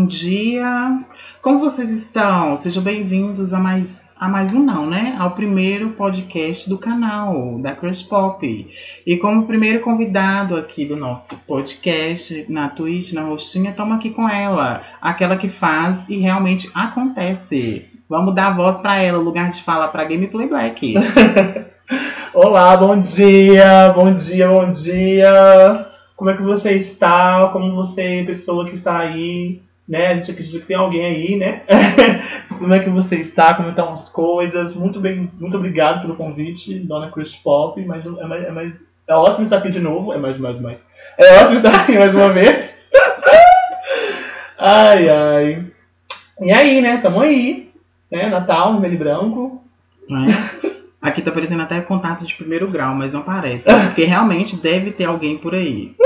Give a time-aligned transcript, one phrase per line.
[0.00, 0.98] Bom dia.
[1.42, 2.56] Como vocês estão?
[2.56, 3.84] Sejam bem-vindos a mais
[4.18, 5.14] a mais um não, né?
[5.18, 8.66] Ao primeiro podcast do canal da Crush Pop.
[9.06, 14.26] E como primeiro convidado aqui do nosso podcast na Twitch, na Rostinha, estamos aqui com
[14.26, 17.84] ela, aquela que faz e realmente acontece.
[18.08, 20.94] Vamos dar voz para ela, lugar de fala para Gameplay Black.
[22.32, 25.86] Olá, bom dia, bom dia, bom dia.
[26.16, 27.50] Como é que você está?
[27.52, 29.60] Como você, pessoa que está aí,
[29.90, 30.06] né?
[30.06, 31.62] A gente acredita que tem alguém aí, né?
[32.56, 33.54] Como é que você está?
[33.54, 34.72] Como estão as coisas?
[34.72, 37.84] Muito bem, muito obrigado pelo convite, Dona Chris Pop.
[37.84, 38.72] Mas é, mais, é, mais,
[39.08, 40.12] é ótimo estar aqui de novo.
[40.12, 40.78] É mais, mais, mais.
[41.18, 42.72] É ótimo estar aqui mais uma vez.
[44.56, 45.66] ai, ai.
[46.40, 46.98] E aí, né?
[46.98, 47.72] Tamo aí.
[48.12, 48.28] Né?
[48.28, 49.64] Natal, vermelho e branco.
[50.08, 50.70] É.
[51.02, 53.64] Aqui tá aparecendo até contato de primeiro grau, mas não parece.
[53.86, 55.96] Porque realmente deve ter alguém por aí.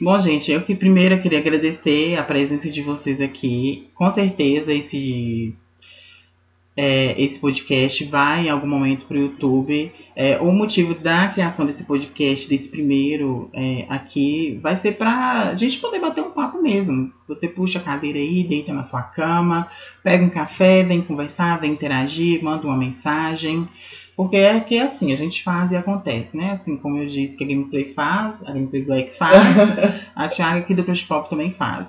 [0.00, 3.88] Bom, gente, eu que primeiro queria agradecer a presença de vocês aqui.
[3.94, 5.54] Com certeza esse
[6.76, 9.92] é, esse podcast vai em algum momento para o YouTube.
[10.16, 15.54] É, o motivo da criação desse podcast, desse primeiro é, aqui, vai ser para a
[15.54, 17.12] gente poder bater um papo mesmo.
[17.28, 19.68] Você puxa a cadeira aí, deita na sua cama,
[20.02, 23.68] pega um café, vem conversar, vem interagir, manda uma mensagem.
[24.16, 26.52] Porque é que assim, a gente faz e acontece, né?
[26.52, 29.36] Assim como eu disse que a Gameplay faz, a Gameplay Black faz,
[30.14, 31.88] a Thiago aqui do Crush Pop também faz.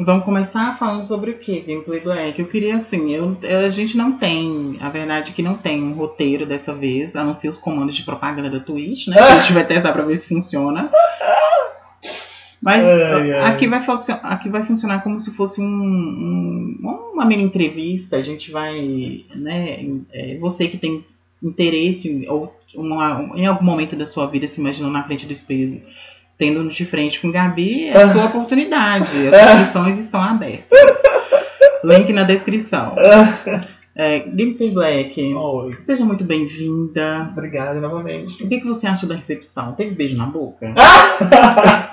[0.00, 2.40] Vamos começar falando sobre o que, Gameplay Black?
[2.40, 5.92] Eu queria assim, eu, a gente não tem, a verdade é que não tem um
[5.92, 9.16] roteiro dessa vez, a não ser os comandos de propaganda da Twitch, né?
[9.18, 10.88] A gente vai testar pra ver se funciona.
[12.60, 13.50] Mas ai, ai.
[13.50, 13.84] Aqui, vai,
[14.22, 18.16] aqui vai funcionar como se fosse um, um, uma mini entrevista.
[18.16, 19.86] A gente vai, né?
[20.12, 21.04] É, você que tem
[21.42, 25.80] interesse ou uma, em algum momento da sua vida se imaginou na frente do espelho
[26.36, 29.10] tendo de frente com Gabi, é a sua oportunidade.
[29.28, 30.78] As inscrições estão abertas.
[31.84, 32.94] Link na descrição.
[33.94, 35.76] É, Gameplay Black, Oi.
[35.84, 37.28] seja muito bem-vinda.
[37.32, 38.44] Obrigada novamente.
[38.44, 39.72] O que, que você achou da recepção?
[39.72, 40.72] Teve beijo na boca?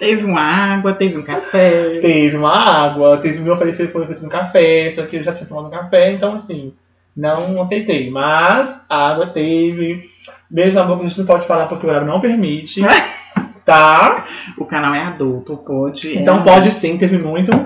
[0.00, 2.00] teve uma água, teve um café.
[2.00, 5.68] Teve uma água, teve meu oferecer foi um café, só que eu já tinha tomado
[5.68, 6.72] um café, então assim,
[7.14, 8.10] não aceitei.
[8.10, 10.08] Mas a água teve.
[10.48, 12.80] Beijo na boca a gente não pode falar porque o horário não permite.
[13.64, 14.26] tá?
[14.56, 16.16] O canal é adulto, pode.
[16.16, 16.42] Então é...
[16.42, 17.52] pode sim, teve muito.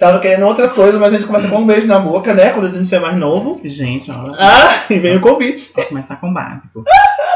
[0.00, 2.50] Tava querendo outras coisas, mas a gente começa com um beijo na boca, né?
[2.50, 3.60] Quando a gente é mais novo.
[3.64, 4.34] Gente, olha.
[4.38, 5.72] Ah, e vem o convite.
[5.74, 6.82] Vou começar com o básico.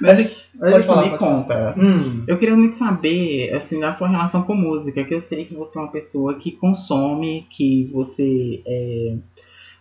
[0.00, 1.74] Mas aqui, mas aqui me conta.
[1.78, 2.24] Hum.
[2.26, 5.78] Eu queria muito saber, assim, da sua relação com música, que eu sei que você
[5.78, 9.16] é uma pessoa que consome, que você é,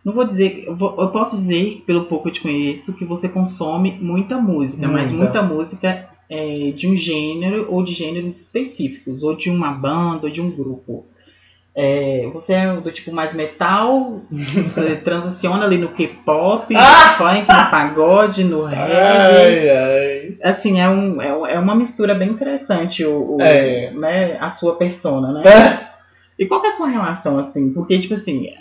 [0.03, 3.97] não vou dizer, eu, posso dizer, pelo pouco que eu te conheço, que você consome
[4.01, 5.01] muita música, muita.
[5.01, 10.27] mas muita música é, de um gênero ou de gêneros específicos, ou de uma banda,
[10.27, 11.05] ou de um grupo.
[11.75, 16.79] É, você é do tipo mais metal, você transiciona ali no K-pop, ah!
[16.79, 18.93] no funk, no pagode, no reggae.
[18.93, 20.37] Ai, ai.
[20.43, 23.91] Assim, é, um, é, é uma mistura bem interessante o, o é.
[23.91, 25.43] né, a sua persona, né?
[25.49, 25.93] É.
[26.37, 27.73] E qual é a sua relação, assim?
[27.73, 28.53] Porque, tipo assim,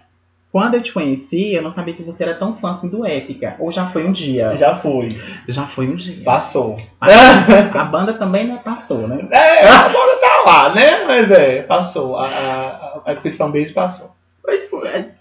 [0.53, 3.57] quando eu te conheci, eu não sabia que você era tão fã assim, do Épica.
[3.59, 4.55] Ou já foi um dia?
[4.59, 5.19] Já foi.
[5.49, 6.23] Já foi um dia.
[6.23, 6.79] Passou.
[7.01, 7.07] A,
[7.81, 9.27] a banda também né, passou, né?
[9.31, 11.05] É, a banda tá lá, né?
[11.05, 12.17] Mas é, passou.
[12.17, 14.11] A, a, a Epic Fanbase passou.
[14.47, 15.13] Mas, tipo, é,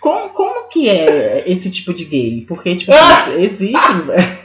[0.00, 2.44] como, como que é esse tipo de gay?
[2.46, 3.80] Porque, tipo, assim, existem...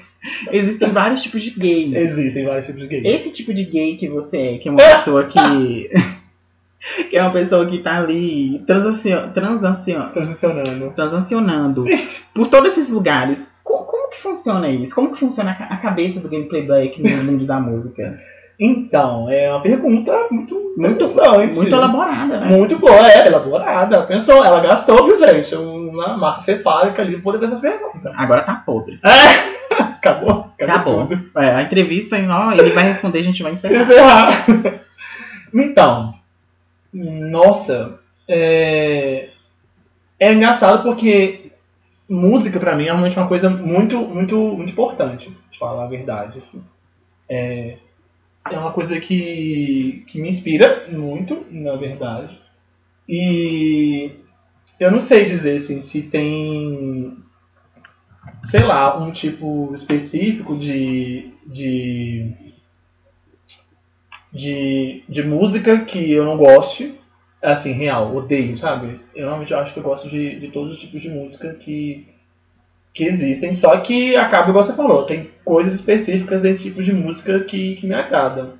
[0.51, 1.95] Existem vários tipos de gay.
[1.95, 3.01] Existem vários tipos de gay.
[3.05, 5.89] Esse tipo de gay que você é, que é uma pessoa que
[7.09, 10.91] que é uma pessoa que tá ali transacion, transacion, transacionando.
[10.91, 11.85] transacionando
[12.33, 13.45] por todos esses lugares.
[13.63, 14.93] Como, como, que funciona isso?
[14.95, 18.19] Como que funciona a cabeça do gameplay black no mundo da música?
[18.59, 21.07] Então, é uma pergunta muito muito,
[21.55, 22.57] muito elaborada, né?
[22.57, 24.03] Muito boa, é, elaborada.
[24.03, 25.55] Pensou, ela gastou, viu, gente?
[25.55, 28.13] Uma marca cefálica ali por essa pergunta.
[28.15, 28.99] Agora tá podre.
[29.03, 29.59] É.
[29.99, 30.51] Acabou.
[30.59, 31.01] Acabou.
[31.03, 31.41] Acabou.
[31.41, 33.83] É, a entrevista, ó, ele vai responder, a gente vai encerrar.
[33.83, 34.45] encerrar.
[35.53, 36.13] Então,
[36.93, 39.29] nossa, é,
[40.19, 41.51] é engraçado porque
[42.07, 46.39] música para mim é realmente uma coisa muito, muito, muito importante, de falar a verdade.
[46.39, 46.63] Assim.
[47.29, 47.77] É,
[48.49, 52.39] é uma coisa que, que me inspira muito, na verdade.
[53.07, 54.11] E
[54.79, 57.17] eu não sei dizer assim, se tem,
[58.45, 62.49] sei lá, um tipo específico de, de
[64.31, 66.95] de, de música que eu não goste.
[67.41, 68.99] Assim, real, odeio, sabe?
[69.15, 72.05] Eu realmente acho que eu gosto de, de todos os tipos de música que,
[72.93, 77.39] que existem, só que acaba igual você falou, tem coisas específicas em tipos de música
[77.41, 78.53] que, que me agradam.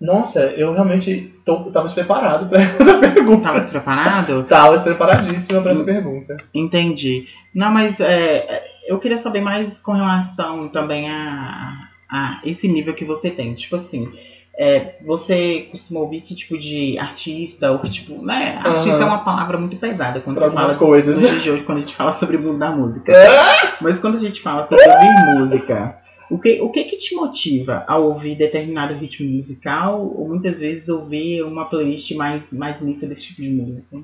[0.00, 3.42] Nossa, eu realmente tô, tava despreparado para essa pergunta.
[3.42, 4.44] Tava despreparado?
[4.44, 6.36] tava despreparadíssima para essa pergunta.
[6.52, 7.26] Entendi.
[7.54, 13.04] Não, mas é, eu queria saber mais com relação também a, a esse nível que
[13.04, 13.54] você tem.
[13.54, 14.12] Tipo assim,
[14.58, 18.58] é, você costuma ouvir que tipo de artista, ou que tipo, né?
[18.64, 19.02] Artista uhum.
[19.02, 21.14] é uma palavra muito pesada quando pra você fala coisas.
[21.14, 23.12] nos dias de hoje, quando a gente fala sobre o mundo da música.
[23.12, 23.76] É?
[23.80, 25.98] Mas quando a gente fala sobre ouvir música,
[26.30, 30.88] o que, o que que te motiva a ouvir determinado ritmo musical ou muitas vezes
[30.88, 33.98] ouvir uma playlist mais, mais mista desse tipo de música?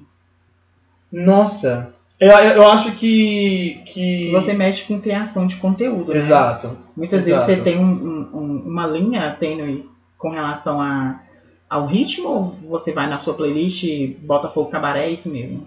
[1.11, 4.31] Nossa, eu, eu acho que, que.
[4.33, 6.21] Você mexe com criação de conteúdo, né?
[6.21, 6.77] Exato.
[6.97, 7.47] Muitas exato.
[7.47, 9.91] vezes você tem um, um, uma linha tênue
[10.23, 11.17] com relação a,
[11.69, 15.67] ao ritmo ou você vai na sua playlist e bota fogo cabaré, é isso mesmo?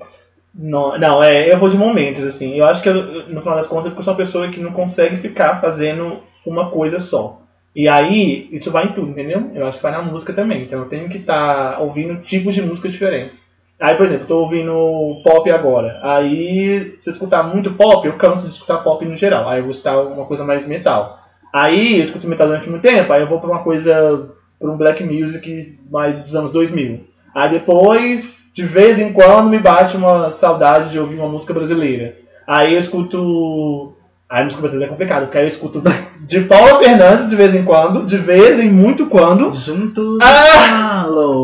[0.57, 2.55] Não, não, é, eu vou de momentos, assim.
[2.55, 5.17] Eu acho que eu, no final das contas eu sou uma pessoa que não consegue
[5.17, 7.41] ficar fazendo uma coisa só.
[7.75, 9.51] E aí, isso vai em tudo, entendeu?
[9.53, 10.63] Eu acho que vai na música também.
[10.63, 13.37] Então eu tenho que estar tá ouvindo tipos de música diferentes.
[13.77, 15.99] Aí, por exemplo, eu tô ouvindo pop agora.
[16.01, 19.49] Aí, se eu escutar muito pop, eu canso de escutar pop no geral.
[19.49, 21.25] Aí eu vou escutar uma coisa mais metal.
[21.55, 24.29] Aí eu escuto metal durante muito tempo, aí eu vou pra uma coisa,
[24.59, 27.05] pra um black music mais dos anos 2000.
[27.33, 32.15] Aí depois, de vez em quando, me bate uma saudade de ouvir uma música brasileira.
[32.47, 33.95] Aí eu escuto
[34.27, 35.83] Aí a música brasileira é complicado, porque aí eu escuto
[36.21, 39.55] de Paula Fernandes de vez em quando, de vez em muito quando.
[39.55, 41.05] Juntos ah!
[41.07, 41.43] não.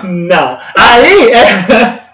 [0.02, 0.58] não.
[0.76, 2.06] Aí é.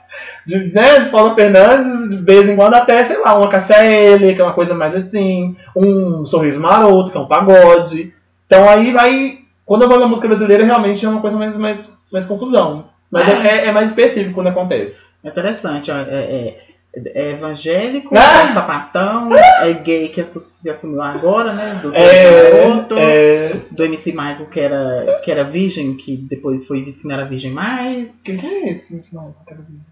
[0.45, 4.41] De, né, de Paula Fernandes, de vez em quando até, sei lá, uma Cassia que
[4.41, 8.13] é uma coisa mais assim, um sorriso maroto, que é um pagode.
[8.47, 9.39] Então aí vai.
[9.73, 11.79] Quando eu vou na música brasileira, realmente é uma coisa mais, mais,
[12.13, 12.91] mais confusão.
[13.11, 14.95] Mas é, é, é mais específico quando acontece.
[15.25, 18.51] É interessante, é, é é evangélico, ah!
[18.51, 21.81] é sapatão, é gay que se assumiu agora, né?
[21.83, 23.63] Do é, Garoto, é...
[23.71, 27.25] do MC Michael que era, que era virgem, que depois foi visto que não era
[27.25, 28.11] virgem mais.
[28.23, 29.87] Quem que é esse MC Michael que era virgem?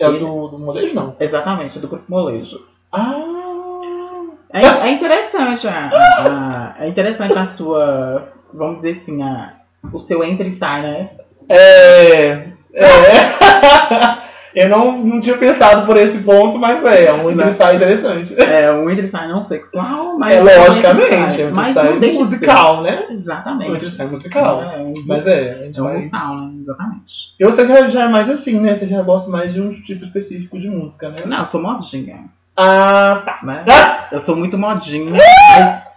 [0.00, 1.14] É do, do molejo, não?
[1.20, 2.66] Exatamente, do grupo molejo.
[2.90, 3.30] Ah!
[4.52, 9.54] É, é interessante a, a, é interessante a sua, vamos dizer assim, a,
[9.92, 11.10] o seu entre e sai, né?
[11.48, 12.50] É.
[12.72, 14.20] É.
[14.54, 18.34] Eu não, não tinha pensado por esse ponto, mas é, é um ensaio interessante.
[18.40, 20.34] É, um ensaio não sexual, mas.
[20.34, 23.06] É, logicamente, é um ensaio musical, né?
[23.10, 23.84] Exatamente.
[23.84, 24.62] Um ensaio musical.
[24.62, 26.52] É, um, mas é, é um musical, né?
[26.62, 27.34] Exatamente.
[27.38, 28.76] E você já, já é mais assim, né?
[28.76, 31.16] Você já gosta mais de um tipo específico de música, né?
[31.26, 32.24] Não, eu sou modinha.
[32.56, 33.38] Ah, tá.
[33.44, 33.64] Né?
[33.70, 34.08] Ah!
[34.10, 35.89] Eu sou muito modinha, mas.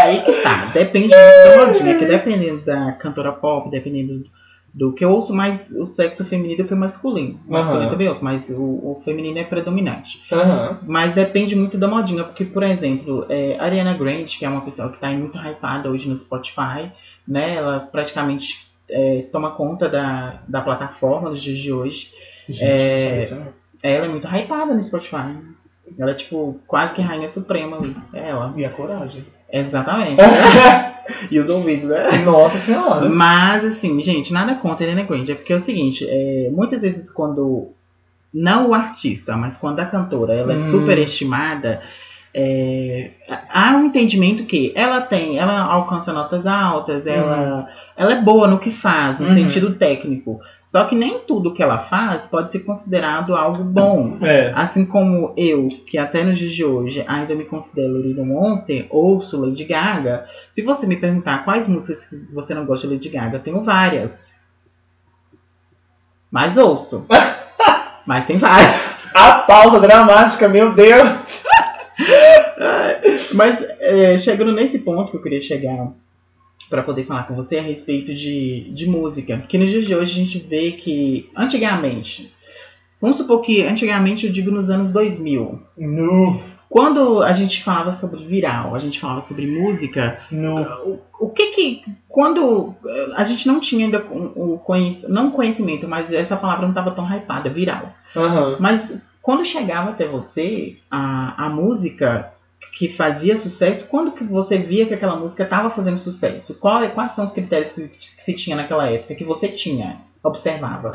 [0.00, 4.24] Aí que tá, depende muito da modinha, que dependendo da cantora pop, dependendo
[4.72, 7.40] do que eu ouço mais o sexo feminino do que o masculino.
[7.46, 7.90] O masculino uhum.
[7.90, 10.22] também ouço, mas o, o feminino é predominante.
[10.30, 10.76] Uhum.
[10.86, 14.88] Mas depende muito da modinha, porque, por exemplo, é, Ariana Grande, que é uma pessoa
[14.88, 16.90] que está muito hypada hoje no Spotify,
[17.26, 17.56] né?
[17.56, 22.10] Ela praticamente é, toma conta da, da plataforma dos dias de hoje.
[22.48, 25.36] Gente, é, ela é muito hypada no Spotify.
[25.98, 27.96] Ela é, tipo, quase que rainha suprema ali.
[28.12, 28.52] É ela.
[28.56, 29.24] E a coragem.
[29.52, 30.20] Exatamente.
[31.30, 32.18] e os ouvidos, né?
[32.24, 33.08] Nossa senhora.
[33.08, 35.32] Mas, assim, gente, nada contra a Helena Grande.
[35.32, 37.68] É porque é o seguinte, é, muitas vezes quando.
[38.32, 40.70] Não o artista, mas quando a cantora ela é hum.
[40.70, 41.82] superestimada,
[42.32, 43.10] é,
[43.48, 47.66] há um entendimento que ela tem, ela alcança notas altas, ela, uhum.
[47.96, 49.34] ela é boa no que faz, no uhum.
[49.34, 50.40] sentido técnico.
[50.64, 54.18] Só que nem tudo que ela faz pode ser considerado algo bom.
[54.22, 54.52] É.
[54.54, 59.40] Assim como eu, que até nos dias de hoje ainda me considero Little Monster, ouço
[59.40, 60.26] Lady Gaga.
[60.52, 63.64] Se você me perguntar quais músicas que você não gosta de Lady Gaga, eu tenho
[63.64, 64.32] várias.
[66.30, 67.04] Mas ouço.
[68.06, 68.80] Mas tem várias.
[69.12, 71.10] A pausa dramática, meu Deus!
[73.34, 75.92] Mas é, chegando nesse ponto que eu queria chegar
[76.68, 79.38] para poder falar com você a respeito de, de música.
[79.48, 82.32] Que nos dias de hoje a gente vê que, antigamente,
[83.00, 85.60] vamos supor que antigamente eu digo nos anos 2000.
[85.76, 86.40] No.
[86.68, 90.62] Quando a gente falava sobre viral, a gente falava sobre música, no.
[90.84, 91.82] o, o que que.
[92.08, 92.74] Quando
[93.16, 96.92] a gente não tinha ainda o, o conhecimento, não conhecimento, mas essa palavra não estava
[96.92, 97.92] tão hypada, viral.
[98.14, 98.56] Uhum.
[98.60, 102.32] Mas quando chegava até você a, a música,
[102.76, 106.58] que fazia sucesso, quando que você via que aquela música estava fazendo sucesso?
[106.60, 110.92] Qual, quais são os critérios que, que, se tinha naquela época, que você tinha, observava?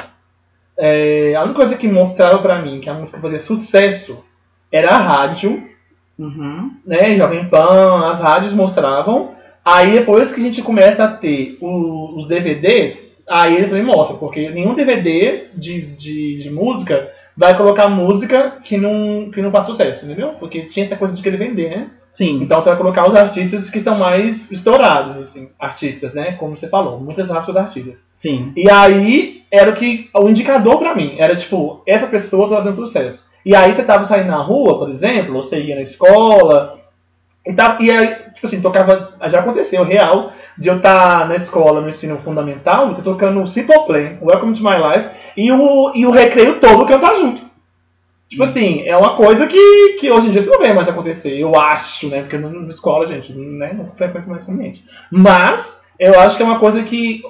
[0.78, 4.24] É, a única coisa que mostrava para mim que a música fazia sucesso
[4.72, 5.64] era a rádio,
[6.18, 6.72] uhum.
[6.86, 9.36] né, Jovem Pan, as rádios mostravam.
[9.64, 14.50] Aí depois que a gente começa a ter os DVDs, aí eles também mostram, porque
[14.50, 20.06] nenhum DVD de, de, de música vai colocar música que não, que não faz sucesso,
[20.06, 20.30] entendeu?
[20.40, 21.90] Porque tinha essa coisa de querer vender, né?
[22.12, 22.42] Sim.
[22.42, 26.34] Então você vai colocar os artistas que estão mais estourados, assim, artistas, né?
[26.34, 28.04] Como você falou, muitas raças de artistas.
[28.14, 28.54] Sim.
[28.56, 32.86] E aí era o que o indicador pra mim, era tipo, essa pessoa tá fazendo
[32.86, 33.26] sucesso.
[33.46, 36.80] E aí você tava saindo na rua, por exemplo, ou você ia na escola,
[37.46, 41.36] e, tava, e aí, tipo assim, tocava, já aconteceu, real, de eu estar tá na
[41.36, 45.92] escola, no ensino fundamental, eu tô tocando Simple Plan, Welcome to My Life, e o,
[45.94, 47.42] e o recreio todo cantar junto.
[48.30, 48.48] Tipo hum.
[48.48, 51.56] assim, é uma coisa que, que hoje em dia você não vê mais acontecer, eu
[51.56, 52.22] acho, né?
[52.22, 54.84] Porque na escola, gente, né, não frequento mais ambiente.
[55.12, 57.22] Mas, eu acho que é uma coisa que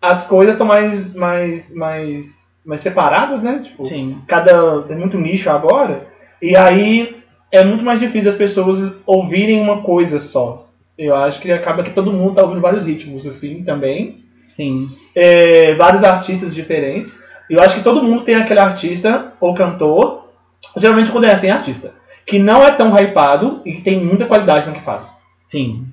[0.00, 2.26] as coisas estão mais, mais, mais,
[2.64, 3.60] mais separadas, né?
[3.64, 4.18] Tipo, Sim.
[4.28, 4.82] cada.
[4.82, 6.06] Tem muito nicho agora.
[6.42, 7.16] E aí
[7.50, 10.63] é muito mais difícil as pessoas ouvirem uma coisa só.
[10.96, 14.24] Eu acho que acaba que todo mundo tá ouvindo vários ritmos, assim, também.
[14.48, 14.86] Sim.
[15.14, 17.18] É, vários artistas diferentes.
[17.50, 20.28] Eu acho que todo mundo tem aquele artista ou cantor,
[20.76, 21.92] geralmente quando é assim, artista,
[22.26, 25.04] que não é tão hypado e tem muita qualidade no que faz.
[25.46, 25.86] Sim.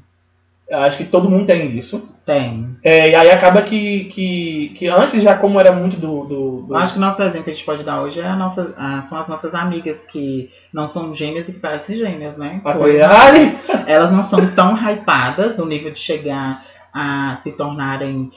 [0.69, 2.07] Eu acho que todo mundo tem isso.
[2.25, 2.77] Tem.
[2.83, 6.23] É, e aí acaba que, que, que antes já como era muito do.
[6.25, 6.75] do, do...
[6.75, 8.73] Acho que o nosso exemplo que a gente pode dar hoje é a nossa,
[9.03, 12.61] são as nossas amigas que não são gêmeas e que parecem gêmeas, né?
[12.63, 12.71] A.
[13.87, 16.63] Elas não são tão hypadas no nível de chegar
[16.93, 18.31] a se tornarem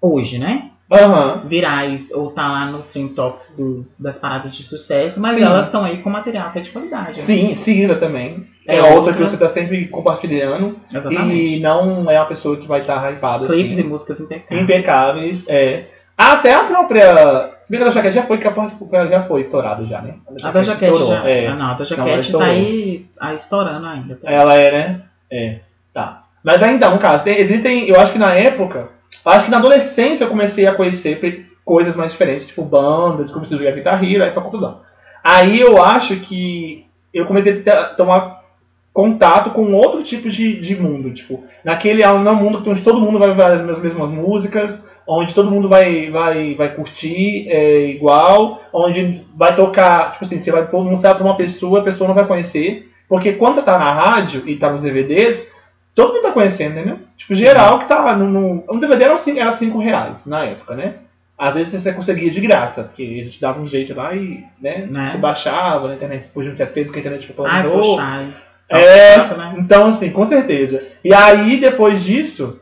[0.00, 0.70] hoje, né?
[0.90, 1.48] Uhum.
[1.48, 5.44] virais ou tá lá nos trend tops dos, das paradas de sucesso, mas Sim.
[5.44, 7.18] elas estão aí com material que é de qualidade.
[7.18, 7.24] Né?
[7.24, 8.46] Sim, Cisa também.
[8.66, 10.78] É, é outra, outra, que você tá sempre compartilhando.
[10.90, 11.56] Exatamente.
[11.56, 13.46] E não é uma pessoa que vai estar tá hypada.
[13.46, 13.86] Clipes assim.
[13.86, 14.62] e músicas impecáveis.
[14.62, 15.84] Impecáveis, é.
[16.16, 17.52] Até a própria.
[17.66, 18.72] Primeira da Jaquete já foi capaz
[19.10, 20.14] já foi estourado já, né?
[20.42, 21.28] A da Jaquete já.
[21.28, 21.46] É.
[21.46, 24.16] Ah, não, a da Jaquete não, tá aí, aí estourando ainda.
[24.16, 24.30] Tá?
[24.30, 25.00] Ela é, né?
[25.30, 25.58] É.
[25.92, 26.24] Tá.
[26.42, 27.88] Mas aí então, cara, existem.
[27.88, 28.88] Eu acho que na época.
[29.24, 33.60] Acho que na adolescência eu comecei a conhecer coisas mais diferentes, tipo bandas, comecei a
[33.60, 34.80] jogar Guitar Hero, aí foi confusão.
[35.22, 38.44] Aí eu acho que eu comecei a tomar
[38.92, 43.18] contato com outro tipo de, de mundo, tipo, naquele é um mundo onde todo mundo
[43.18, 49.22] vai ver as mesmas músicas, onde todo mundo vai, vai, vai curtir é, igual, onde
[49.34, 52.88] vai tocar, tipo assim, você vai mostrar para uma pessoa, a pessoa não vai conhecer,
[53.08, 55.46] porque quando você tá na rádio e tá nos DVDs,
[55.94, 56.98] todo mundo tá conhecendo, né?
[57.16, 58.28] Tipo, geral que tá no.
[58.28, 60.94] no um DVD era 5 era cinco reais na época, né?
[61.36, 64.86] Às vezes você conseguia de graça, porque a gente dava um jeito lá e, né?
[64.88, 65.10] né?
[65.10, 68.36] Você baixava na internet, depois um certo tempo que a internet foi Ai, poxa,
[68.70, 69.54] é, né?
[69.58, 70.82] Então, assim, com certeza.
[71.02, 72.60] E aí, depois disso,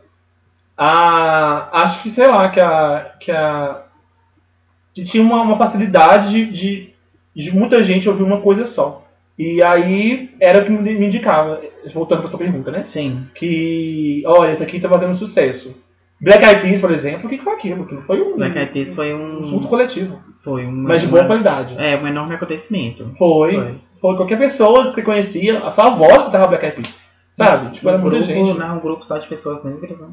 [0.76, 3.12] a, acho que, sei lá, que a.
[3.20, 3.82] Que a
[4.94, 6.90] que tinha uma, uma facilidade de, de,
[7.34, 9.01] de muita gente ouvir uma coisa só.
[9.42, 11.60] E aí era o que me indicava,
[11.92, 12.84] voltando para sua pergunta, né?
[12.84, 13.26] Sim.
[13.34, 15.74] Que, olha, isso aqui tá fazendo sucesso.
[16.20, 17.84] Black Eyed Peas, por exemplo, o que foi aquilo?
[17.84, 18.36] Que foi um.
[18.36, 19.48] Black Eyed Peas foi um.
[19.48, 20.20] surto coletivo.
[20.44, 20.70] Foi um.
[20.70, 21.74] Mas de boa qualidade.
[21.76, 23.12] É, um enorme acontecimento.
[23.18, 23.54] Foi.
[23.54, 27.02] Foi, foi qualquer pessoa que conhecia, a sua voz que tava Black Eyed Peas.
[27.36, 27.74] Sabe?
[27.74, 28.58] Tipo, era um muita grupo, gente.
[28.58, 30.06] Não, um grupo só de pessoas negras, né?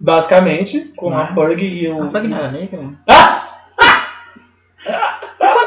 [0.00, 1.34] Basicamente, com Não a é?
[1.34, 2.02] Ferg e o.
[2.02, 2.80] A Ferg não era negra?
[3.08, 3.47] Ah!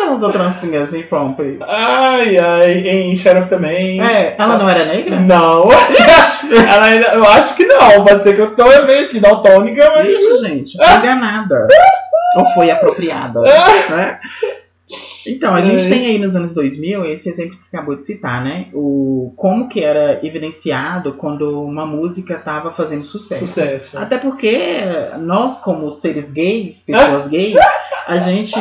[0.01, 1.59] Quando umas trancinhas em Pompeii?
[1.61, 4.01] Ai, ai, em Sheriff também.
[4.01, 5.19] É, ela não era negra?
[5.19, 5.65] Não.
[5.71, 8.03] ela ainda, eu acho que não.
[8.03, 10.07] Pode ser que eu tô vendo que daltônica, mas.
[10.07, 11.67] Isso, gente, enganada.
[12.37, 13.41] Ou foi apropriada.
[13.41, 14.19] né?
[15.27, 15.89] Então, a gente É.
[15.89, 18.67] tem aí nos anos 2000 esse exemplo que você acabou de citar, né?
[18.73, 23.47] O, como que era evidenciado quando uma música estava fazendo sucesso.
[23.47, 23.97] Sucesso.
[23.97, 24.79] Até porque
[25.19, 27.55] nós, como seres gays, pessoas gays,
[28.07, 28.53] a gente,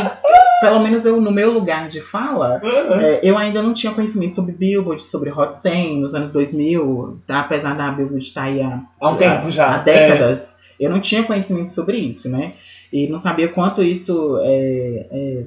[0.61, 3.00] pelo menos eu no meu lugar de fala, Uhum.
[3.00, 7.40] é, eu ainda não tinha conhecimento sobre Billboard, sobre Hot 100 nos anos 2000, tá?
[7.40, 9.75] apesar da Billboard estar aí há, Há um tempo já.
[9.75, 10.57] há décadas.
[10.79, 12.55] Eu não tinha conhecimento sobre isso, né?
[12.93, 15.43] E não sabia quanto isso é, é,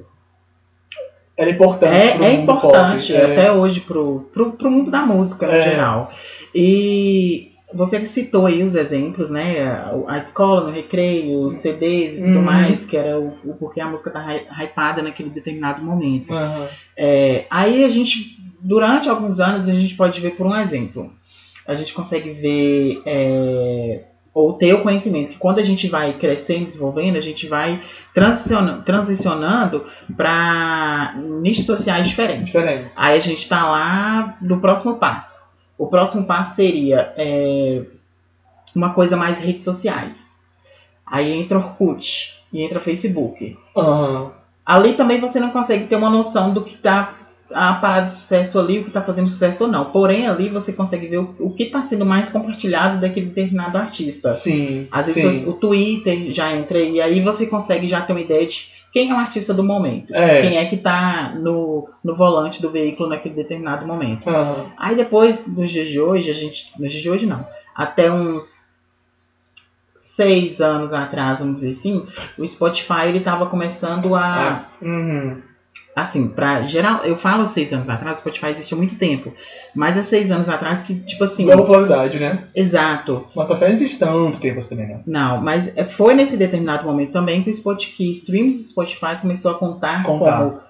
[1.36, 1.92] Era importante.
[1.94, 3.22] é, pro é mundo importante pop.
[3.22, 3.32] É.
[3.32, 5.62] até hoje pro, pro, pro mundo da música no É.
[5.62, 6.12] geral.
[6.54, 9.62] E você citou aí os exemplos, né?
[9.62, 12.42] A, a escola no recreio, os CDs e tudo Uhum.
[12.42, 16.32] mais, que era o, o porquê a música tá hy- hypada naquele determinado momento.
[16.32, 16.66] Uhum.
[16.96, 21.12] É, aí a gente, durante alguns anos, a gente pode ver por um exemplo.
[21.66, 24.02] A gente consegue ver é,
[24.34, 27.80] ou ter o conhecimento que quando a gente vai crescendo, desenvolvendo, a gente vai
[28.12, 29.86] transiciona- transicionando
[30.16, 32.46] para nichos sociais diferentes.
[32.46, 32.90] Diferente.
[32.96, 35.38] Aí a gente está lá no próximo passo.
[35.78, 37.82] O próximo passo seria é,
[38.74, 40.42] uma coisa mais redes sociais.
[41.06, 43.56] Aí entra Orkut e entra Facebook.
[43.76, 44.30] Uhum.
[44.66, 47.14] Ali também você não consegue ter uma noção do que está
[47.52, 49.86] a parada de sucesso ali, o que está fazendo sucesso ou não.
[49.86, 54.34] Porém, ali você consegue ver o, o que está sendo mais compartilhado daquele determinado artista.
[54.36, 54.88] Sim.
[54.90, 55.48] Às vezes sim.
[55.48, 59.14] o Twitter já entra e aí você consegue já ter uma ideia de quem é
[59.14, 60.14] o artista do momento.
[60.14, 60.40] É.
[60.40, 64.28] Quem é que está no, no volante do veículo naquele determinado momento.
[64.28, 64.66] Uhum.
[64.76, 66.70] Aí depois, nos dias de hoje, a gente.
[66.78, 67.44] Nos dias de hoje não.
[67.74, 68.72] Até uns
[70.02, 72.06] seis anos atrás, vamos dizer assim,
[72.38, 74.22] o Spotify ele estava começando a.
[74.22, 75.53] Ah, uhum
[75.94, 79.32] assim, para geral, eu falo seis anos atrás, o Spotify existe há muito tempo,
[79.74, 81.44] mas há seis anos atrás que, tipo assim...
[81.44, 82.44] Uma popularidade, né?
[82.54, 83.26] Exato.
[83.34, 85.02] Mas Spotify não existe tanto tempo assim também, não.
[85.06, 89.20] Não, mas é, foi nesse determinado momento também que o Spotify, que streams do Spotify
[89.20, 90.38] começou a contar, contar.
[90.38, 90.60] como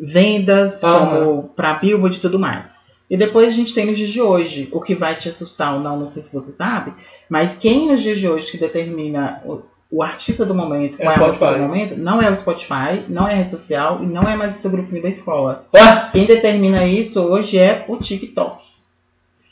[0.00, 2.78] vendas, como para Billboard e tudo mais.
[3.10, 5.80] E depois a gente tem nos dias de hoje, o que vai te assustar ou
[5.80, 6.92] não, não sei se você sabe,
[7.28, 9.40] mas quem nos dias de hoje que determina
[9.90, 13.04] o artista do momento, é qual é, o artista do momento, não é o Spotify,
[13.08, 15.64] não é a rede social e não é mais o seu grupinho da escola.
[15.74, 16.10] Ah!
[16.12, 18.68] Quem determina isso hoje é o TikTok.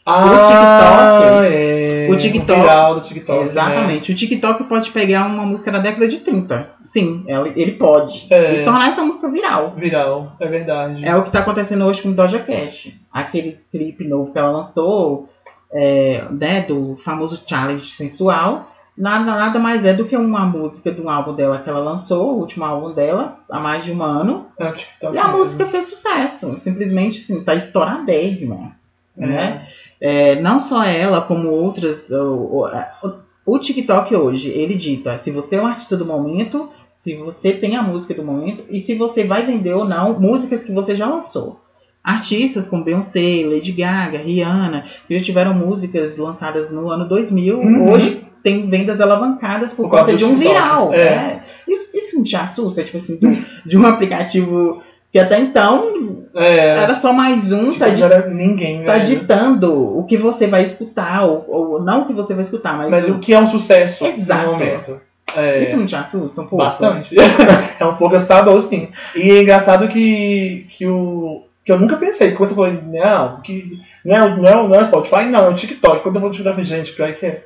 [0.04, 1.46] Ah, o TikTok.
[1.46, 2.08] É...
[2.10, 2.60] O TikTok.
[2.60, 3.40] O do TikTok.
[3.40, 3.46] Né?
[3.46, 4.08] Exatamente.
[4.08, 4.14] Né?
[4.14, 6.70] O TikTok pode pegar uma música da década de 30.
[6.84, 7.24] Sim,
[7.56, 8.26] ele pode.
[8.30, 8.60] É.
[8.60, 9.74] E tornar essa música viral.
[9.76, 11.04] Viral, é verdade.
[11.04, 12.94] É o que está acontecendo hoje com Doja Cat.
[13.10, 15.28] Aquele clipe novo que ela lançou,
[15.72, 21.00] é, né, do famoso challenge sensual nada, nada mais é do que uma música de
[21.00, 24.46] um álbum dela que ela lançou, o último álbum dela, há mais de um ano.
[24.58, 26.58] É, tá e a música fez sucesso.
[26.58, 28.72] Simplesmente, assim, tá estouradérrima.
[29.18, 29.26] É.
[29.26, 29.68] Né?
[30.00, 32.10] É, não só ela, como outras.
[32.10, 32.68] O,
[33.04, 37.52] o, o, TikTok hoje, ele dita se você é um artista do momento, se você
[37.52, 40.96] tem a música do momento e se você vai vender ou não músicas que você
[40.96, 41.60] já lançou.
[42.02, 47.90] Artistas como Beyoncé, Lady Gaga, Rihanna, já tiveram músicas lançadas no ano 2000, uhum.
[47.90, 50.94] hoje tem vendas alavancadas por, por conta de um viral.
[50.94, 51.10] É.
[51.10, 51.42] Né?
[51.66, 52.84] Isso, isso não te assusta?
[52.84, 53.18] Tipo assim,
[53.66, 54.80] de, um aplicativo
[55.12, 56.78] que até então é.
[56.78, 61.24] era só mais um, tipo, tá, di ninguém, tá ditando o que você vai escutar,
[61.24, 63.50] ou, ou, não o que você vai escutar, mas, mas o, o que é um
[63.50, 64.46] sucesso Exato.
[64.46, 65.00] no momento.
[65.34, 65.64] É...
[65.64, 66.64] Isso não te assusta um pouco?
[66.64, 67.16] Bastante.
[67.80, 68.90] é um pouco assustador, sim.
[69.16, 72.30] E é engraçado que, que, o, que eu nunca pensei.
[72.30, 75.48] Quando eu falei, não, que não é, não é, não é o Spotify, não, é
[75.48, 76.04] o TikTok.
[76.04, 77.42] Quando eu vou estudar, gente, pior que é.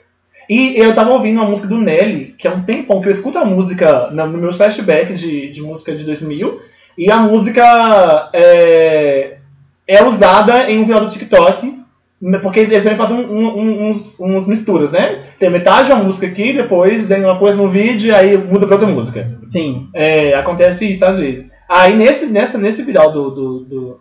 [0.50, 3.38] E eu tava ouvindo uma música do Nelly, que é um tempão que eu escuto
[3.38, 6.60] a música no meu flashback de, de música de 2000,
[6.98, 9.36] e a música é,
[9.86, 11.78] é usada em um final do TikTok,
[12.42, 15.22] porque eles sempre fazem um, um, uns, uns misturas, né?
[15.38, 18.92] Tem metade da música aqui, depois tem uma coisa no vídeo, aí muda pra outra
[18.92, 19.38] música.
[19.50, 19.88] Sim.
[19.94, 21.48] É, acontece isso às vezes.
[21.68, 24.00] Aí nesse, nessa, nesse final do, do, do,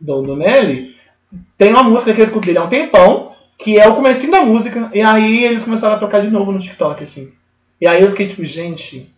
[0.00, 0.94] do, do Nelly,
[1.58, 3.29] tem uma música que eu escutei há um tempão,
[3.62, 6.60] que é o comecinho da música, e aí eles começaram a tocar de novo no
[6.60, 7.30] TikTok, assim.
[7.80, 9.08] E aí eu fiquei tipo, gente,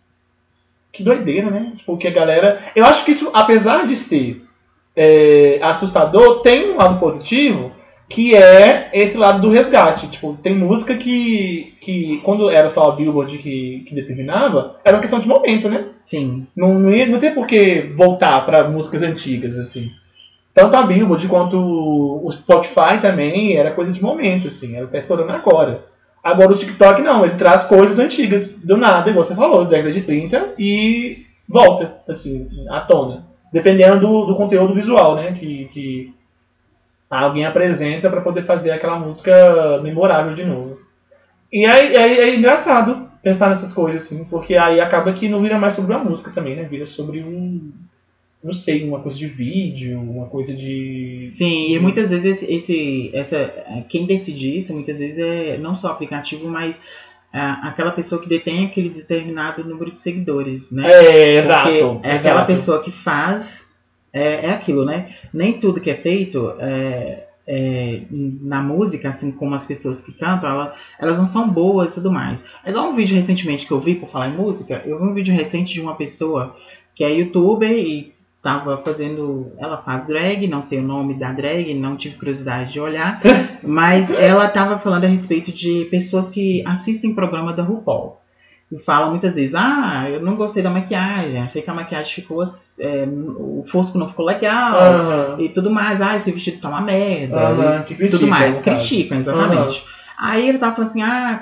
[0.91, 1.73] que doideira, né?
[1.77, 2.71] Tipo, que a galera.
[2.75, 4.43] Eu acho que isso, apesar de ser
[4.95, 7.71] é, assustador, tem um lado positivo,
[8.09, 10.09] que é esse lado do resgate.
[10.09, 15.01] Tipo, tem música que, que quando era só a Billboard que, que determinava, era uma
[15.01, 15.87] questão de momento, né?
[16.03, 16.45] Sim.
[16.55, 19.89] Não, não, ia, não tem por que voltar para músicas antigas, assim.
[20.53, 25.31] Tanto a Billboard quanto o Spotify também era coisa de momento, assim, era tá estourando
[25.31, 25.85] agora.
[26.23, 30.01] Agora o TikTok não, ele traz coisas antigas, do nada, igual você falou, década de
[30.01, 33.25] 30, e volta, assim, à tona.
[33.51, 36.13] Dependendo do, do conteúdo visual, né, que, que
[37.09, 40.79] alguém apresenta para poder fazer aquela música memorável de novo.
[41.51, 45.57] E aí, é, é, engraçado pensar nessas coisas, assim, porque aí acaba que não vira
[45.57, 47.71] mais sobre a música também, né, vira sobre um
[48.43, 51.27] não sei, uma coisa de vídeo, uma coisa de.
[51.29, 55.87] Sim, e muitas vezes esse, esse essa, quem decide isso, muitas vezes é não só
[55.87, 56.79] o aplicativo, mas
[57.33, 60.87] aquela pessoa que detém aquele determinado número de seguidores, né?
[60.87, 61.71] É, exato.
[61.71, 63.65] Porque é aquela pessoa que faz,
[64.11, 65.15] é, é aquilo, né?
[65.33, 70.49] Nem tudo que é feito é, é, na música, assim como as pessoas que cantam,
[70.49, 72.45] ela, elas não são boas e tudo mais.
[72.63, 75.13] É igual um vídeo recentemente que eu vi, por falar em música, eu vi um
[75.13, 76.55] vídeo recente de uma pessoa
[76.93, 78.12] que é youtuber e
[78.43, 79.53] tava fazendo.
[79.57, 83.21] Ela faz drag, não sei o nome da drag, não tive curiosidade de olhar.
[83.63, 88.21] mas ela tava falando a respeito de pessoas que assistem programa da RuPaul.
[88.71, 92.43] E falam muitas vezes, ah, eu não gostei da maquiagem, achei que a maquiagem ficou.
[92.79, 95.39] É, o fosco não ficou legal.
[95.39, 97.85] E tudo mais, ah, esse vestido tá uma merda.
[97.89, 98.59] e tudo mais.
[98.59, 99.85] Criticam, exatamente.
[100.23, 101.41] Aí ele tava falando assim, ah,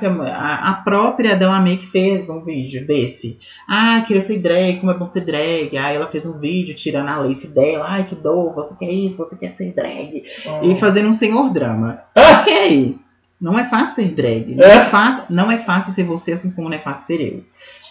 [0.63, 3.37] a, própria Delamay que fez um vídeo desse.
[3.69, 5.77] Ah, queria ser drag, como é bom ser drag.
[5.77, 7.85] Aí ela fez um vídeo tirando a lace dela.
[7.87, 10.23] Ai, que dor, você quer isso, você quer ser drag.
[10.47, 10.65] Oh.
[10.65, 12.01] E fazendo um senhor drama.
[12.15, 12.41] Ah.
[12.41, 12.97] Ok,
[13.39, 14.55] não é fácil ser drag.
[14.55, 14.77] Não é.
[14.77, 17.43] é fácil, não é fácil ser você, assim como não é fácil ser eu.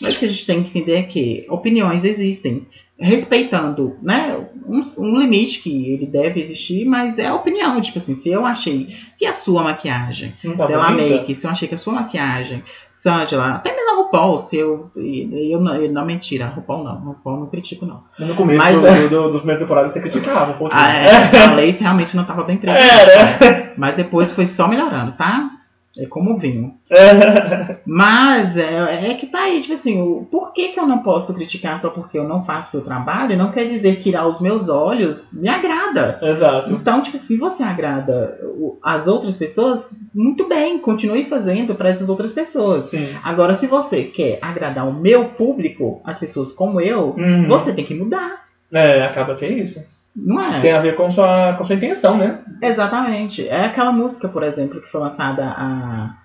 [0.02, 2.66] Mas o que a gente tem que entender é que opiniões existem,
[3.00, 4.36] respeitando né,
[4.66, 7.80] um, um, limite que ele deve existir, mas é a opinião.
[7.80, 11.66] Tipo assim, se eu achei que a sua maquiagem, tá pela make, se eu achei
[11.66, 14.90] que a sua maquiagem, Sandra, até mesmo a RuPaul, se eu.
[14.94, 18.02] Eu, não, eu, não mentira, a RuPaul não, a RuPaul não critico, não.
[18.18, 20.80] No começo mas, do, é, do, do primeiro temporada você criticava um pouquinho.
[20.80, 22.78] Ah, é, a Lace realmente não estava bem presa.
[22.78, 25.59] É, Mas depois foi só melhorando, tá?
[25.98, 26.74] É como vinho.
[27.84, 31.34] Mas é, é, que tá aí, tipo assim, o, por que, que eu não posso
[31.34, 33.36] criticar só porque eu não faço o trabalho?
[33.36, 36.18] Não quer dizer que aos meus olhos me agrada.
[36.22, 36.72] Exato.
[36.72, 38.38] Então, tipo, se você agrada
[38.82, 42.84] as outras pessoas, muito bem, continue fazendo para essas outras pessoas.
[42.86, 43.08] Sim.
[43.24, 47.48] Agora, se você quer agradar o meu público, as pessoas como eu, uhum.
[47.48, 48.44] você tem que mudar.
[48.72, 49.82] É, acaba que é isso.
[50.14, 50.60] Não é?
[50.60, 52.42] Tem a ver com sua, com sua intenção, né?
[52.60, 53.46] Exatamente.
[53.48, 56.16] É aquela música, por exemplo, que foi lançada a,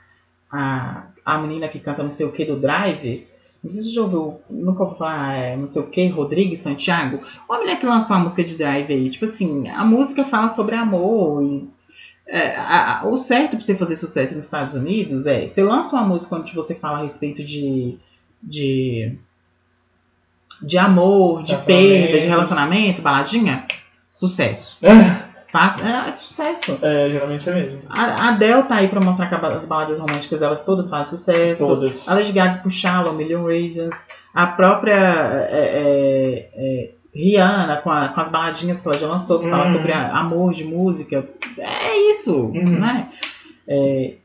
[0.52, 3.28] a, a menina que canta não sei o que do Drive.
[3.64, 6.60] Não sei se você já ouviu, nunca ouviu falar, é, não sei o que, Rodrigues
[6.60, 7.20] Santiago.
[7.50, 9.10] Uma mulher que lançou uma música de Drive aí.
[9.10, 11.70] Tipo assim, a música fala sobre amor e
[12.28, 15.96] é, a, a, o certo para você fazer sucesso nos Estados Unidos é você lança
[15.96, 17.98] uma música onde você fala a respeito de,
[18.42, 19.16] de
[20.62, 23.66] de amor, de perda, de relacionamento, baladinha,
[24.16, 24.78] sucesso.
[24.82, 25.36] É.
[25.56, 26.78] É, é, sucesso.
[26.82, 27.82] É, geralmente é mesmo.
[27.90, 31.66] A, Adele tá aí pra mostrar que as baladas românticas elas todas fazem sucesso.
[31.66, 32.08] Todas.
[32.08, 34.06] A Lady Gaga com Shallow, Million Reasons.
[34.34, 39.40] A própria é, é, é, Rihanna com, a, com, as baladinhas que ela já lançou,
[39.40, 39.52] que uhum.
[39.52, 41.26] fala sobre a, amor de música.
[41.58, 42.80] É isso, uhum.
[42.80, 43.10] né?
[43.66, 44.16] É,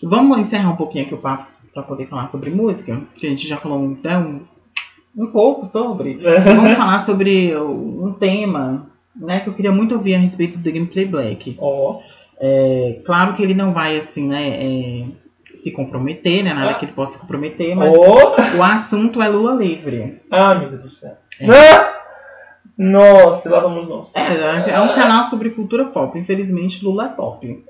[0.00, 3.48] vamos encerrar um pouquinho aqui o papo para poder falar sobre música, que a gente
[3.48, 4.42] já falou então
[5.16, 6.18] um pouco sobre.
[6.44, 8.86] Vamos falar sobre um tema
[9.18, 11.56] né, que eu queria muito ouvir a respeito do Gameplay Black.
[11.60, 12.00] Oh.
[12.40, 15.04] É, claro que ele não vai assim, né, é,
[15.56, 16.74] se comprometer, né, nada ah.
[16.74, 18.58] que ele possa se comprometer, mas oh.
[18.58, 20.20] o assunto é Lula livre.
[20.30, 21.16] Ah, meu Deus do céu.
[21.40, 21.98] É.
[22.78, 24.08] Nossa, lá vamos nós.
[24.14, 26.16] É, é um canal sobre cultura pop.
[26.16, 27.64] Infelizmente, Lula é pop.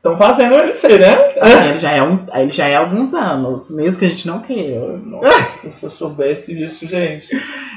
[0.00, 1.34] Estão fazendo ele ser, né?
[1.38, 4.40] Assim, ele, já é um, ele já é alguns anos, mesmo que a gente não
[4.40, 4.96] queira.
[4.96, 7.28] Nossa, se eu soubesse disso, gente.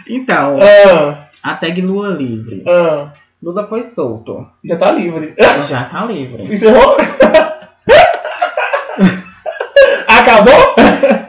[0.07, 1.27] Então, ah.
[1.43, 2.63] A tag Lua livre.
[2.65, 3.11] Ah.
[3.41, 4.47] Lula foi solto.
[4.63, 5.35] Já tá livre.
[5.67, 6.53] Já tá livre.
[6.53, 6.95] Encerrou?
[10.07, 10.75] Acabou?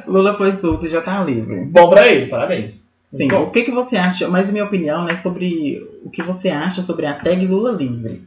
[0.07, 1.65] Lula foi solto e já tá livre.
[1.65, 2.75] Bom pra ele, parabéns.
[3.13, 3.43] Sim, Bom.
[3.45, 7.07] o que, que você acha, mas minha opinião é sobre o que você acha sobre
[7.07, 8.23] a tag Lula livre.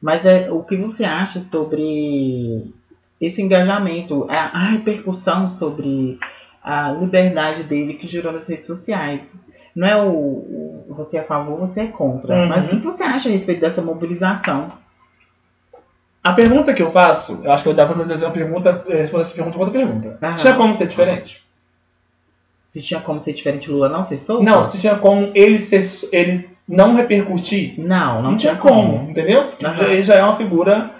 [0.00, 2.72] Mas é o que você acha sobre
[3.20, 6.18] esse engajamento, a, a repercussão sobre
[6.62, 9.36] a liberdade dele que gerou nas redes sociais.
[9.74, 12.34] Não é o, o você é a favor, você é contra.
[12.34, 12.48] Uhum.
[12.48, 14.72] Mas o que você acha a respeito dessa mobilização?
[16.22, 18.96] A pergunta que eu faço, eu acho que eu dava para fazer uma pergunta, eh,
[18.96, 20.18] responder essa pergunta com outra pergunta.
[20.22, 20.36] Aham.
[20.36, 21.42] Tinha como ser diferente?
[22.70, 24.44] Se tinha como ser diferente Lula não ser solto?
[24.44, 27.74] Não, se tinha como ele ser, ele não repercutir.
[27.78, 29.52] Não, não, não tinha como, como entendeu?
[29.60, 29.82] Uhum.
[29.84, 30.90] Ele já é uma figura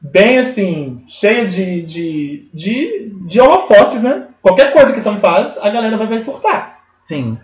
[0.00, 4.28] bem assim, cheia de, de, de, de holofotes, né?
[4.40, 6.78] Qualquer coisa que Sam faz, a galera vai, vai furtar.
[7.02, 7.36] Sim.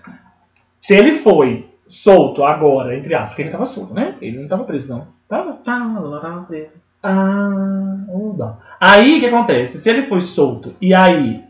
[0.87, 4.17] Se ele foi solto agora, entre aspas, porque ele tava solto, né?
[4.21, 5.07] Ele não tava preso, não.
[5.29, 5.55] Tava?
[5.65, 6.71] Tava, não tava preso.
[7.03, 8.59] Ah, não.
[8.79, 9.79] Aí o que acontece?
[9.79, 11.43] Se ele foi solto e aí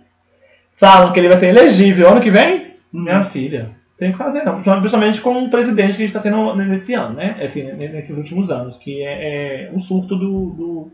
[0.77, 3.03] falam que ele vai ser elegível ano que vem, hum.
[3.03, 4.63] minha filha, tem que fazer, não.
[4.63, 7.37] Principalmente com o presidente que a gente está tendo nesse ano, né?
[7.45, 10.93] Assim, nesses últimos anos, que é, é um surto do, do,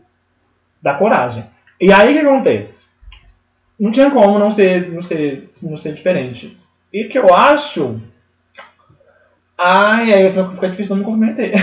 [0.81, 1.45] da coragem.
[1.79, 2.73] E aí o que acontece?
[3.79, 6.57] Não tinha como não ser, não ser, não ser diferente.
[6.91, 8.01] E que eu acho.
[9.63, 11.53] Ai, aí fica difícil não me comprometer.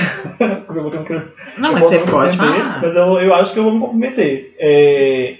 [1.58, 2.80] não, mas você pode falar.
[2.80, 4.54] Mas eu, eu acho que eu vou me comprometer.
[4.58, 5.36] É,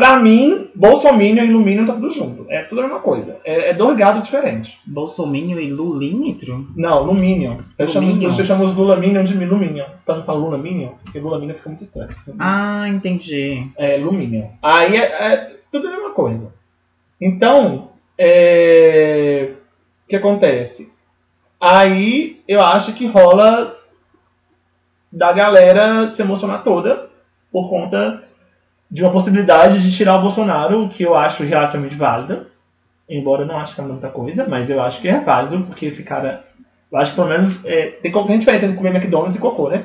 [0.00, 2.46] Pra mim, Bolsominion e Luminion tá tudo junto.
[2.48, 3.36] É tudo a mesma coisa.
[3.44, 4.72] É, é dois gados diferentes.
[4.86, 6.68] Bolsominion e Lulímetro?
[6.76, 7.58] Não, Luminion.
[7.76, 9.86] Eu chamo, você chama os Lulaminion de Luminion.
[10.06, 12.16] Pra não falar Lulaminion, porque Lulaminion fica muito estranho.
[12.38, 13.66] Ah, entendi.
[13.76, 14.46] É, Luminion.
[14.62, 16.50] Aí é, é tudo a mesma coisa.
[17.20, 19.50] Então, é...
[20.06, 20.88] o que acontece?
[21.60, 23.76] Aí eu acho que rola
[25.12, 27.08] da galera se emocionar toda
[27.52, 28.22] por conta
[28.90, 32.46] de uma possibilidade de tirar o Bolsonaro, o que eu acho relativamente válida.
[33.08, 35.86] Embora eu não acho que é muita coisa, mas eu acho que é válido, porque
[35.86, 36.44] esse cara.
[36.90, 37.64] Eu acho que pelo menos.
[37.64, 39.84] É, tem, tem diferença entre comer McDonald's e cocô, né?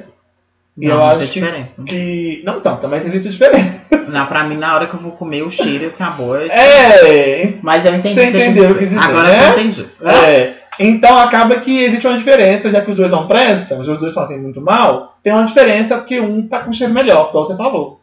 [0.77, 1.83] E não, eu acho diferença.
[1.83, 2.41] que.
[2.43, 3.81] Não tanto, mas existe diferença.
[4.09, 6.41] Não, pra mim, na hora que eu vou comer o cheiro e sabor.
[6.49, 7.53] É.
[7.61, 8.19] Mas eu entendi.
[8.19, 9.47] Você entendeu o que dizer, Agora né?
[9.47, 9.88] eu entendi.
[10.03, 10.54] É.
[10.79, 14.23] Então acaba que existe uma diferença, já que os dois não prestam, os dois são
[14.23, 17.99] assim muito mal, tem uma diferença porque um tá com cheiro melhor, como você falou.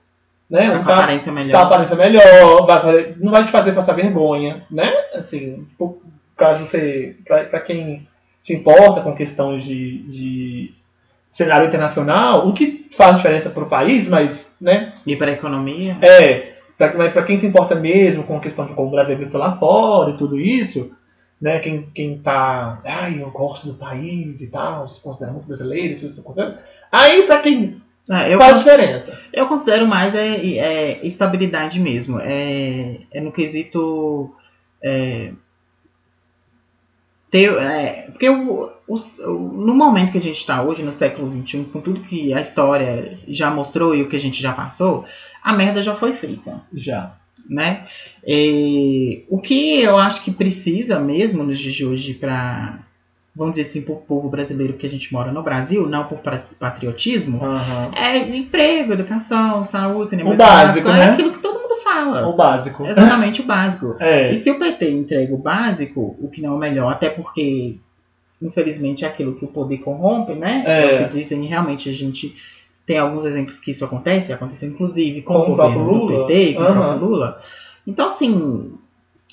[0.49, 0.71] né?
[0.71, 1.53] Tá com tá, aparência melhor.
[1.53, 4.93] tá aparência melhor, vai fazer- não vai te fazer passar vergonha, né?
[5.15, 5.67] Assim,
[6.37, 8.07] caso você, pra, pra quem
[8.43, 10.75] se importa com questões de, de
[11.31, 14.95] cenário internacional, o que faz diferença para o país, mas, né?
[15.07, 15.97] E para a economia?
[16.03, 19.15] É, pra, mas para quem se importa mesmo com a questão de como o Brasil
[19.15, 20.91] é visto lá fora e tudo isso,
[21.43, 21.59] né?
[21.59, 26.13] Quem, quem tá, ai, eu gosto do país e tal, se considera muito brasileiro tudo
[26.13, 29.19] isso, considera- aí para quem É, faz diferença.
[29.33, 32.19] eu considero mais é, é estabilidade mesmo.
[32.21, 34.35] É, é no quesito.
[34.83, 35.33] É,
[37.31, 41.65] ter, é, porque o, o- no momento que a gente está hoje, no século XXI,
[41.65, 45.05] com tudo que a história já mostrou e o que a gente já passou,
[45.43, 46.61] a merda já foi feita.
[46.75, 47.15] Já.
[47.49, 47.87] Né?
[48.27, 52.79] E o que eu acho que precisa mesmo nos dias de hoje para,
[53.35, 56.21] vamos dizer assim, para o povo brasileiro que a gente mora no Brasil, não por
[56.59, 57.91] patriotismo, Aham.
[57.97, 61.05] é emprego, educação, saúde, saneamento básico, é né?
[61.11, 62.29] aquilo que todo mundo fala.
[62.29, 62.87] O básico.
[62.87, 63.97] Exatamente o básico.
[64.03, 64.31] É.
[64.31, 67.77] E se o PT entrega o básico, o que não é o melhor, até porque,
[68.41, 70.63] infelizmente, é aquilo que o poder corrompe, né?
[70.67, 70.97] É.
[70.97, 72.35] o que dizem realmente a gente
[72.87, 76.27] tem alguns exemplos que isso acontece, aconteceu inclusive com, Com o o governo do Lula.
[76.27, 76.75] PT, com o Aham.
[76.75, 77.41] próprio Lula.
[77.87, 78.73] Então, assim,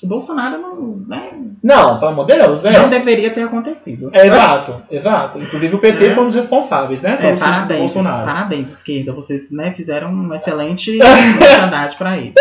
[0.02, 1.30] o Bolsonaro não, né,
[1.62, 2.72] Não, pelo amor de Deus, é.
[2.72, 4.10] não deveria ter acontecido.
[4.12, 5.38] É, exato, exato.
[5.38, 6.14] Inclusive o PT É.
[6.14, 7.18] foi um dos responsáveis, né?
[7.20, 8.24] É, parabéns, Bolsonaro.
[8.24, 9.12] parabéns, esquerda.
[9.12, 12.34] Vocês né, fizeram uma excelente oportunidade para isso.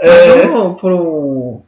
[0.00, 0.08] É.
[0.36, 1.60] Mas vamos pro,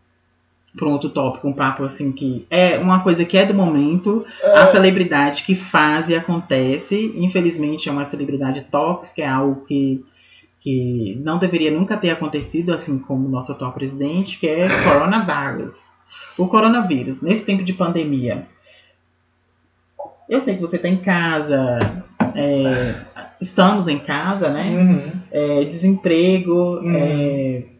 [0.77, 4.69] pro outro tópico, um papo assim que é uma coisa que é do momento, a
[4.69, 7.13] celebridade que faz e acontece.
[7.17, 10.05] Infelizmente é uma celebridade tóxica, é algo que,
[10.61, 15.81] que não deveria nunca ter acontecido, assim como o nosso atual presidente, que é coronavírus.
[16.37, 18.47] O coronavírus, nesse tempo de pandemia.
[20.29, 22.95] Eu sei que você está em casa, é,
[23.41, 24.77] estamos em casa, né?
[24.77, 25.13] Uhum.
[25.31, 27.76] é, desemprego, Uhum.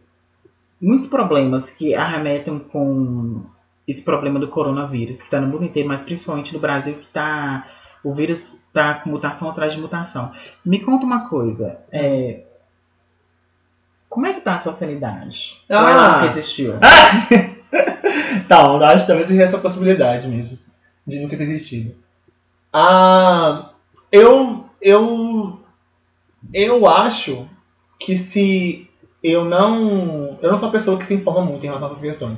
[0.81, 3.43] É, muitos problemas que arremetem com
[3.87, 7.67] esse problema do coronavírus, que está no mundo inteiro, mas principalmente no Brasil, que tá,
[8.03, 10.31] o vírus está com mutação atrás de mutação.
[10.65, 12.41] Me conta uma coisa, é,
[14.09, 15.57] como é que tá a sua sanidade?
[15.69, 15.89] Ou Ah.
[15.89, 16.73] ela nunca existiu?
[18.45, 20.57] Então, eu acho que talvez seja essa possibilidade mesmo.
[21.05, 21.95] De nunca ter existido.
[22.71, 23.71] Ah,
[24.09, 25.59] eu, eu,
[26.53, 27.45] eu acho
[27.99, 28.86] que se
[29.29, 30.37] eu não.
[30.41, 32.37] Eu não sou uma pessoa que se informa muito em relação a essas questões.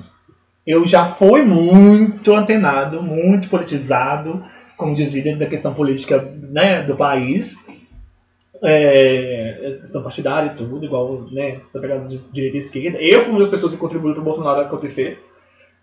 [0.66, 4.44] Eu já fui muito antenado, muito politizado,
[4.78, 7.56] como dizia, dentro da questão política né, do país.
[8.62, 12.98] É, questão partidária e tudo, igual né, essa pegada de direita e esquerda.
[13.02, 15.24] Eu fui uma das pessoas que contribuiu para o Bolsonaro acontecer.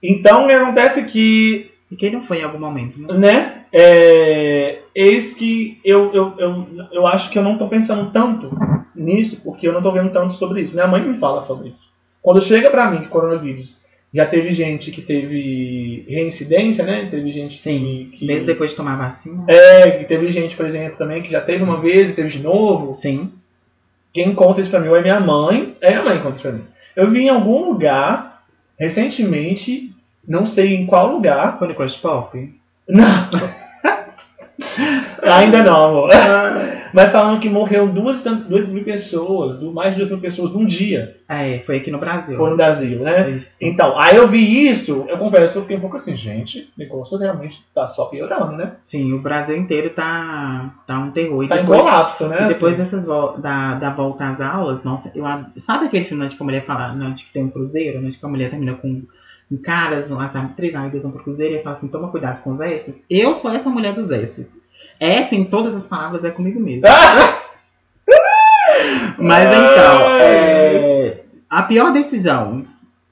[0.03, 3.14] Então, acontece que E quem não foi em algum momento, né?
[3.14, 3.64] né?
[3.73, 8.50] É, eis que eu, eu, eu, eu acho que eu não estou pensando tanto
[8.94, 10.72] nisso, porque eu não estou vendo tanto sobre isso.
[10.72, 11.87] Minha mãe me fala sobre isso.
[12.22, 13.76] Quando chega para mim que coronavírus
[14.14, 17.06] já teve gente que teve reincidência, né?
[17.11, 19.44] Teve gente Sim, que, que Mesmo depois de tomar a vacina?
[19.48, 22.42] é, que teve gente, por exemplo, também que já teve uma vez e teve de
[22.42, 22.96] novo.
[22.96, 23.30] Sim.
[24.14, 26.52] Quem conta isso pra mim é minha mãe, é minha mãe que conta isso pra
[26.52, 26.64] mim.
[26.96, 28.42] Eu vi em algum lugar,
[28.80, 29.90] recentemente,
[30.26, 32.50] não sei em qual lugar, Foi no Crush Pop?
[32.88, 33.28] Não.
[35.23, 36.11] Ainda não, amor.
[36.92, 41.16] Mas falando que morreu duas, duas mil pessoas, mais de duas mil pessoas num dia.
[41.29, 42.37] É, foi aqui no Brasil.
[42.37, 43.31] Foi no Brasil, né?
[43.31, 43.57] Isso.
[43.61, 47.61] Então, aí eu vi isso, eu confesso eu fiquei um pouco assim, gente, negócio realmente
[47.75, 48.73] tá só piorando, né?
[48.85, 51.45] Sim, o Brasil inteiro tá, tá um terror.
[51.45, 52.45] E Tá em depois, colapso, né?
[52.45, 52.97] e depois assim.
[52.97, 53.07] dessas
[53.40, 55.25] da, da volta às aulas, nossa, eu,
[55.57, 58.25] sabe aquele filme onde que a mulher fala, onde que tem um cruzeiro, onde que
[58.25, 59.03] a mulher termina com
[59.62, 63.02] caras, as três amigas vão pro cruzeiro e fala assim, toma cuidado com os S's.
[63.09, 64.59] Eu sou essa mulher dos S's.
[64.98, 66.82] S em todas as palavras é comigo mesmo.
[69.18, 72.64] Mas então, é, a pior decisão,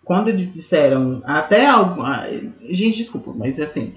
[0.04, 2.02] quando disseram até algum.
[2.02, 2.26] ah,
[2.68, 3.94] Gente, desculpa, mas assim.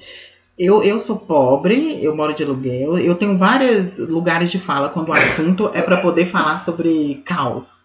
[0.57, 5.09] Eu, eu sou pobre, eu moro de aluguel, eu tenho vários lugares de fala quando
[5.09, 7.83] o assunto é para poder falar sobre caos.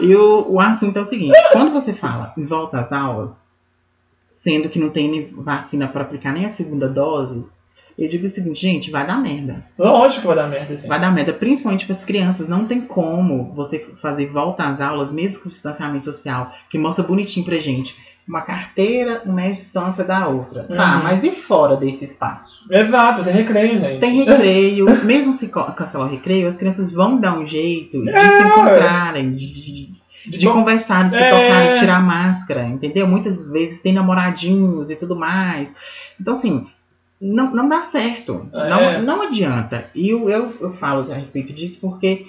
[0.00, 3.44] E o, o assunto é o seguinte: quando você fala em volta às aulas,
[4.42, 7.44] sendo que não tem vacina para aplicar nem a segunda dose,
[7.96, 9.64] eu digo o seguinte, gente, vai dar merda.
[9.78, 10.88] Lógico que vai dar merda, gente.
[10.88, 12.48] Vai dar merda, principalmente para as crianças.
[12.48, 17.46] Não tem como você fazer volta às aulas, mesmo com distanciamento social, que mostra bonitinho
[17.46, 17.94] pra gente.
[18.26, 20.62] Uma carteira, uma distância da outra.
[20.64, 21.02] Tá, Uhum.
[21.04, 22.64] mas e fora desse espaço?
[22.70, 24.00] Exato, tem recreio, gente.
[24.00, 28.18] Tem recreio, mesmo se cancelar o recreio, as crianças vão dar um jeito de É.
[28.36, 29.91] se encontrarem, de, de,
[30.26, 31.30] de com- conversar, de se É.
[31.30, 33.06] tocar, de tirar a máscara, entendeu?
[33.06, 35.72] Muitas vezes tem namoradinhos e tudo mais.
[36.20, 36.66] Então, assim,
[37.20, 38.48] não, não dá certo.
[38.52, 38.68] É.
[38.68, 39.86] Não, não adianta.
[39.94, 42.26] E eu, eu, eu falo a respeito disso porque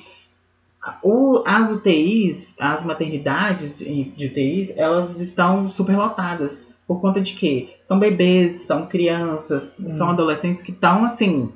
[1.01, 6.71] o, as UTIs, as maternidades de UTIs, elas estão superlotadas.
[6.85, 7.69] Por conta de quê?
[7.83, 9.89] São bebês, são crianças, hum.
[9.91, 11.49] são adolescentes que estão assim.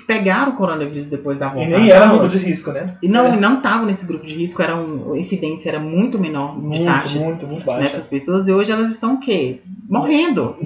[0.00, 1.68] Pegaram o coronavírus depois da volta.
[1.68, 2.86] E nem era grupo de risco, né?
[3.02, 3.36] E não, é.
[3.40, 6.84] não estavam nesse grupo de risco, era um, a incidência era muito menor de muito,
[6.84, 7.80] taxa muito, muito baixa.
[7.80, 9.60] nessas pessoas, e hoje elas estão o quê?
[9.88, 10.56] Morrendo.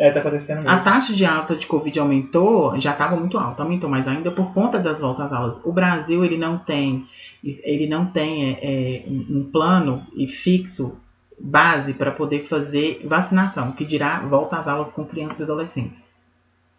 [0.00, 0.70] É, tá acontecendo mesmo.
[0.70, 4.54] A taxa de alta de Covid aumentou, já estava muito alta, aumentou mais ainda por
[4.54, 5.60] conta das voltas às aulas.
[5.62, 7.06] O Brasil ele não tem,
[7.44, 10.96] ele não tem é, é, um plano e fixo
[11.38, 16.09] base para poder fazer vacinação, que dirá volta às aulas com crianças e adolescentes.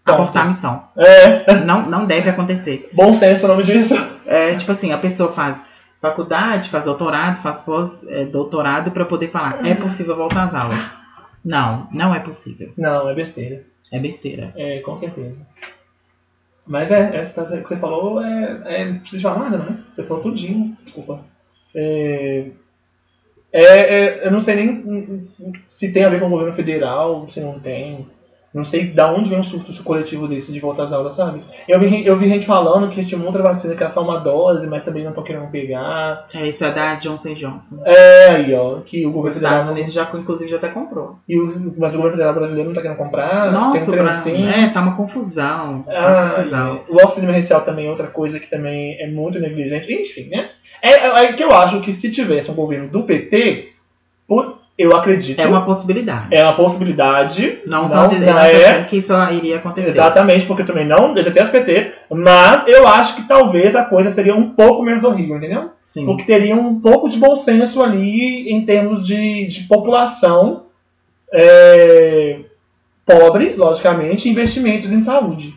[0.06, 0.84] Abortar a missão.
[0.98, 1.54] É.
[1.64, 2.90] Não, não deve acontecer.
[2.94, 3.94] Bom senso é o nome disso.
[4.26, 5.62] É, tipo assim, a pessoa faz
[6.02, 10.84] faculdade, faz doutorado, faz pós-doutorado para poder falar, é possível voltar às aulas.
[11.46, 12.72] Não, não é possível.
[12.78, 13.64] Não, é besteira.
[13.92, 14.54] É besteira.
[14.56, 15.38] É, com certeza.
[16.66, 19.80] Mas é, essa que você falou é, é não precisa falar nada, né?
[19.96, 21.20] Você falou tudinho, desculpa.
[21.76, 22.48] É,
[23.52, 25.28] é, é, eu não sei nem
[25.70, 28.08] se tem a ver com o governo federal, se não tem.
[28.54, 31.42] Não sei de onde vem um surto coletivo desse de volta às aulas, sabe?
[31.70, 34.68] Eu vi, eu vi gente falando que tinha outra vacina que era só uma dose,
[34.68, 36.28] mas também não estão querendo pegar.
[36.34, 37.82] É, isso é da Johnson Johnson.
[37.86, 38.82] É, aí, ó.
[38.82, 39.62] Que o governo federal.
[39.62, 41.16] Estados Unidos já, inclusive, já até comprou.
[41.30, 43.54] E o, mas o governo federal brasileiro não está querendo comprar.
[43.54, 44.46] Nossa, tem um assim.
[44.46, 45.84] É, tá uma confusão.
[45.84, 46.82] Tá ah, uma confusão.
[46.90, 49.94] O auxílio emergencial também é outra coisa que também é muito negligente.
[49.94, 50.50] Enfim, né?
[50.82, 53.70] É, é, é que eu acho que se tivesse um governo do PT,
[54.28, 55.40] por eu acredito.
[55.40, 56.28] É uma possibilidade.
[56.32, 57.60] É uma possibilidade.
[57.66, 59.90] Não estou dizendo é, que isso iria acontecer.
[59.90, 64.36] Exatamente, porque eu também não detesto PT, mas eu acho que talvez a coisa seria
[64.36, 65.72] um pouco menos horrível, entendeu?
[65.86, 66.06] Sim.
[66.06, 70.64] Porque teria um pouco de bom senso ali em termos de, de população
[71.34, 72.40] é,
[73.06, 75.54] pobre, logicamente, investimentos em saúde.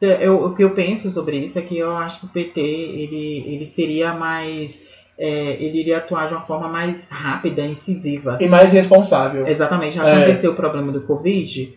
[0.00, 2.60] É, eu, o que eu penso sobre isso é que eu acho que o PT
[2.60, 4.80] ele, ele seria mais
[5.18, 8.38] é, ele iria atuar de uma forma mais rápida, incisiva.
[8.40, 9.46] E mais responsável.
[9.46, 9.98] Exatamente.
[9.98, 10.52] Aconteceu é.
[10.52, 11.76] o problema do Covid,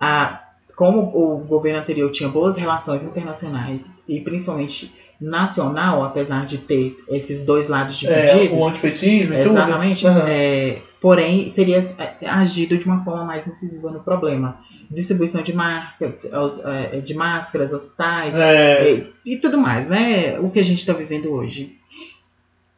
[0.00, 0.40] a,
[0.74, 7.44] como o governo anterior tinha boas relações internacionais e principalmente nacional, apesar de ter esses
[7.44, 8.56] dois lados é, divididos.
[8.56, 10.06] É, o antipetismo e Exatamente.
[10.06, 10.18] Tudo.
[10.18, 10.26] Uhum.
[10.26, 14.60] É, porém, seria é, agido de uma forma mais incisiva no problema.
[14.90, 16.16] Distribuição de, marca,
[16.64, 18.92] é, de máscaras, hospitais é.
[18.92, 20.38] e, e tudo mais, né?
[20.40, 21.78] O que a gente está vivendo hoje.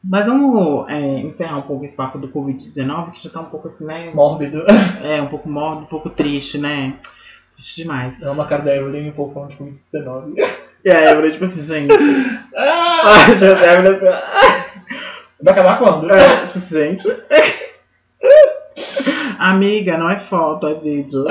[0.05, 3.69] Mas vamos é, encerrar um pouco esse papo do Covid-19, que já tá um pouco
[3.69, 4.11] assim, né?
[4.13, 4.65] Mórbido.
[5.03, 6.95] É, um pouco mórbido, um pouco triste, né?
[7.55, 8.21] Triste demais.
[8.23, 10.35] É uma cara da Evelyn um pouco falando de Covid-19.
[10.85, 11.93] E a Evelyn, tipo assim, gente.
[12.57, 13.03] ah!
[13.05, 13.99] a Evelyn,
[15.43, 16.11] Vai acabar quando?
[16.11, 17.09] É, tipo assim, gente.
[19.39, 21.27] Amiga, não é foto, é vídeo.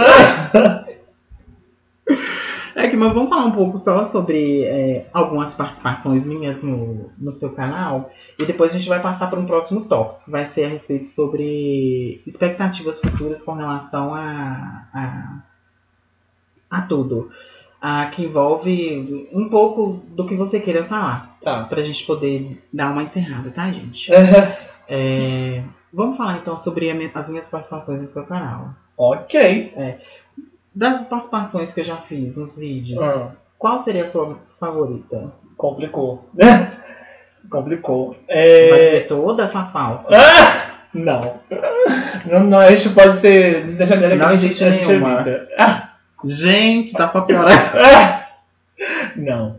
[3.01, 8.11] Mas vamos falar um pouco só sobre é, algumas participações minhas no, no seu canal.
[8.37, 11.07] E depois a gente vai passar para um próximo tópico, que vai ser a respeito
[11.07, 15.39] sobre expectativas futuras com relação a, a,
[16.69, 17.31] a tudo.
[17.81, 21.39] A, que envolve um pouco do que você queira falar.
[21.41, 21.63] Tá.
[21.63, 24.11] Pra gente poder dar uma encerrada, tá, gente?
[24.87, 28.75] é, vamos falar então sobre as minhas participações no seu canal.
[28.95, 29.73] Ok.
[29.75, 29.97] É,
[30.73, 33.31] das participações que eu já fiz nos vídeos, ah.
[33.57, 35.31] qual seria a sua favorita?
[35.57, 36.29] Complicou.
[37.49, 38.15] Complicou.
[38.27, 38.69] É...
[38.69, 40.15] Vai dizer toda essa falta?
[40.15, 40.71] Ah!
[40.93, 41.39] Não.
[42.25, 42.43] não.
[42.43, 43.65] Não, a gente pode ser.
[44.17, 45.25] Não existe nenhuma.
[45.57, 45.89] Ah.
[46.25, 47.53] Gente, tá só piorando.
[49.15, 49.57] não.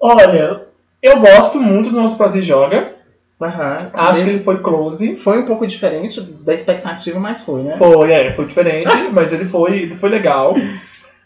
[0.00, 0.62] Olha,
[1.02, 2.93] eu gosto muito do nosso Prazer Joga.
[3.40, 3.90] Uhum.
[3.92, 5.16] Acho que ele foi close.
[5.16, 7.76] Foi um pouco diferente da expectativa, mas foi, né?
[7.78, 10.54] Foi, é, foi diferente, mas ele foi, ele foi legal.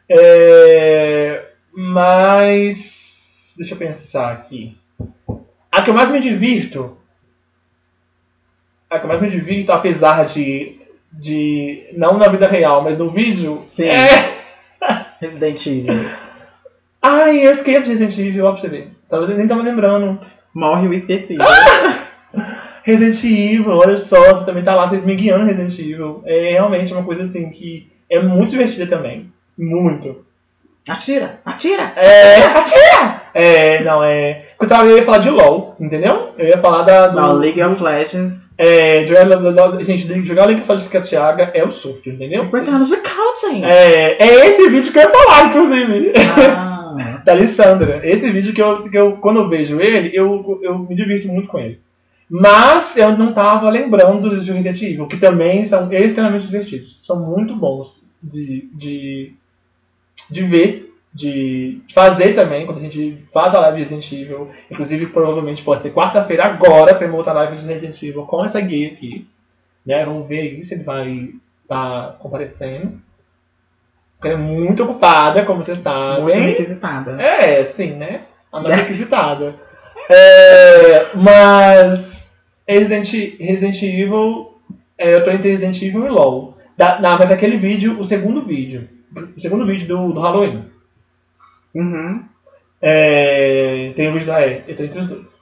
[0.08, 3.54] É, mas.
[3.56, 4.76] Deixa eu pensar aqui.
[5.70, 6.96] A que eu mais me divirto.
[8.88, 10.80] A que eu mais me divirto, apesar de.
[11.12, 13.64] de não na vida real, mas no vídeo.
[13.72, 13.88] Sim.
[13.88, 14.38] É.
[15.20, 16.10] Resident Evil.
[17.02, 18.92] Ai, eu esqueço de Resident Evil, ó pra você ver.
[19.36, 20.18] Nem tava lembrando.
[20.58, 21.44] Morre o esquecido.
[22.82, 26.20] Resident Evil, olha só, você também tá lá, vocês me guiando Resident Evil.
[26.26, 29.30] É realmente uma coisa assim que é muito divertida também.
[29.56, 30.24] Muito.
[30.88, 31.38] Atira!
[31.44, 31.92] Atira!
[31.94, 33.22] É, atira!
[33.34, 34.46] É, não, é.
[34.60, 36.30] Eu, tava, eu ia falar de LOL, entendeu?
[36.36, 37.06] Eu ia falar da.
[37.06, 38.36] Do, não, League of Legends.
[38.58, 42.46] É, jogar, gente, jogar League of Legends Catiaga é o surto, entendeu?
[42.46, 43.64] 50 anos de coaching!
[43.64, 46.12] É, é esse vídeo que eu ia falar, inclusive.
[46.36, 46.74] Ah.
[47.28, 48.00] da Alessandra.
[48.02, 51.48] Esse vídeo que eu, que eu, quando eu vejo ele, eu, eu me divirto muito
[51.48, 51.78] com ele.
[52.28, 56.98] Mas eu não estava lembrando dos Resident Evil, que também são extremamente divertidos.
[57.02, 59.32] São muito bons de, de,
[60.30, 60.94] de ver.
[61.14, 64.50] de fazer também, quando a gente faz a live de Resident Evil.
[64.70, 68.88] Inclusive, provavelmente pode ser quarta-feira agora uma outra live de Resident Evil com essa guia
[68.88, 69.26] aqui.
[69.84, 70.04] Né?
[70.04, 71.30] Vamos ver aí se ele vai
[71.62, 73.00] estar tá comparecendo.
[74.18, 76.22] Porque ela é muito ocupada, como você sabe.
[76.22, 77.22] Muito requisitada.
[77.22, 78.22] É, sim, né?
[78.52, 79.54] A mais requisitada.
[80.10, 82.26] É, mas
[82.66, 84.54] Resident, Resident Evil,
[84.96, 86.56] é, eu tô entre Resident Evil e LOL.
[86.78, 88.88] Da, na, mas aquele vídeo, o segundo vídeo.
[89.36, 90.64] O segundo vídeo do, do Halloween.
[91.74, 92.24] Uhum.
[92.80, 95.37] É, tem o vídeo da E, eu tô entre os dois.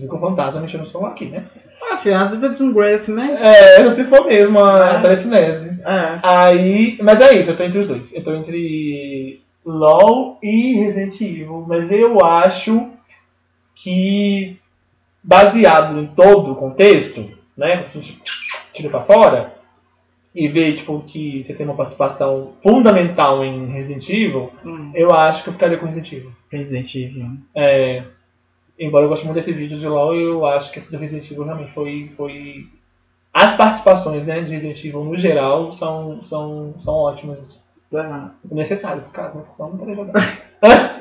[0.00, 1.44] Você fica com fantasma mexendo no celular aqui, né?
[1.82, 3.38] Ah, fiada da Jim Grace, né?
[3.40, 5.02] É, se for mesmo a é.
[5.02, 5.80] telecinese.
[5.84, 6.20] É.
[6.22, 8.12] Aí, mas é isso, eu tô entre os dois.
[8.12, 12.88] Eu tô entre LOL e Resident Evil, mas eu acho
[13.76, 14.58] que
[15.22, 18.18] baseado em todo o contexto, né, a gente
[18.72, 19.54] tira pra fora
[20.34, 24.92] e vê tipo que você tem uma participação fundamental em Resident Evil, hum.
[24.94, 26.32] eu acho que eu ficaria com Resident Evil.
[26.50, 27.26] Resident Evil.
[27.54, 28.04] É,
[28.80, 31.44] embora eu goste muito desse vídeo de LoL, eu acho que esse do Resident Evil
[31.44, 32.66] realmente foi foi
[33.32, 37.38] as participações né, de Resident Evil no geral são são são ótimas
[37.94, 38.30] ah.
[38.50, 39.32] necessários, cara.
[39.58, 40.12] Não poder jogar.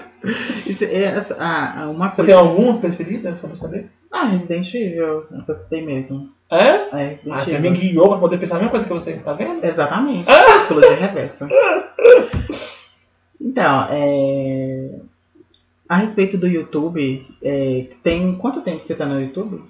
[0.67, 2.31] Isso é, essa, ah, uma coisa...
[2.31, 3.89] Você tem alguma preferida, só pra saber?
[4.11, 5.25] Ah, Resident Evil.
[5.47, 6.29] Eu citei mesmo.
[6.51, 6.57] É?
[6.57, 9.63] É, ah, você me guiou pra poder pensar a mesma coisa que você tá vendo?
[9.63, 10.29] Exatamente.
[10.29, 10.59] Ah!
[10.59, 11.47] Psicologia reversa.
[13.41, 14.99] Então, é...
[15.89, 17.87] A respeito do YouTube, é...
[18.03, 19.63] tem quanto tempo você tá no YouTube?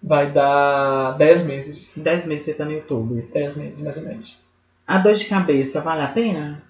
[0.00, 1.90] Vai dar 10 meses.
[1.96, 3.28] 10 meses você tá no YouTube.
[3.32, 4.38] 10 meses, mais ou menos.
[4.86, 6.62] A dor de cabeça vale a pena?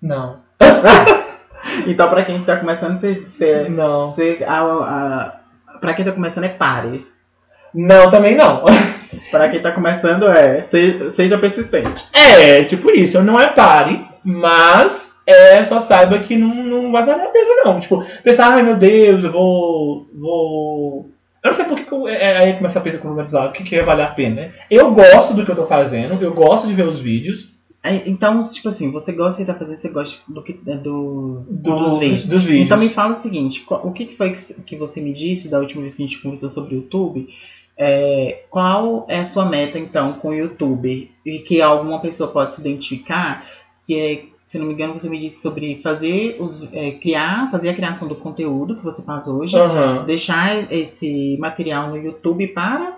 [0.00, 0.38] Não.
[1.86, 3.14] então, pra quem tá começando, você.
[3.14, 4.14] você não.
[4.14, 5.40] Você, a, a,
[5.80, 7.06] pra quem tá começando, é pare.
[7.74, 8.64] Não, também não.
[9.30, 10.66] pra quem tá começando, é.
[11.14, 12.06] Seja persistente.
[12.12, 13.20] É, tipo isso.
[13.20, 17.80] Não é pare, mas é, só saiba que não, não vai valer a pena, não.
[17.80, 20.06] Tipo, pensar, ai meu Deus, eu vou.
[20.14, 21.10] vou
[21.44, 23.84] eu não sei por que é, é, aí começa a problematizar o que, que é
[23.84, 24.52] valer a pena, né?
[24.70, 27.52] Eu gosto do que eu tô fazendo, eu gosto de ver os vídeos.
[27.84, 31.98] É, então, tipo assim, você gosta de fazendo, você gosta do que, do, do, dos,
[31.98, 32.26] vídeos.
[32.26, 32.64] dos, vídeos.
[32.64, 35.82] Então me fala o seguinte, o que, que foi que você me disse da última
[35.82, 37.28] vez que a gente conversou sobre o YouTube?
[37.76, 41.10] É, qual é a sua meta então com o YouTube?
[41.24, 43.46] E que alguma pessoa pode se identificar,
[43.86, 46.72] que é se não me engano, você me disse sobre fazer os.
[46.72, 50.06] É, criar, fazer a criação do conteúdo que você faz hoje, uhum.
[50.06, 52.96] deixar esse material no YouTube para.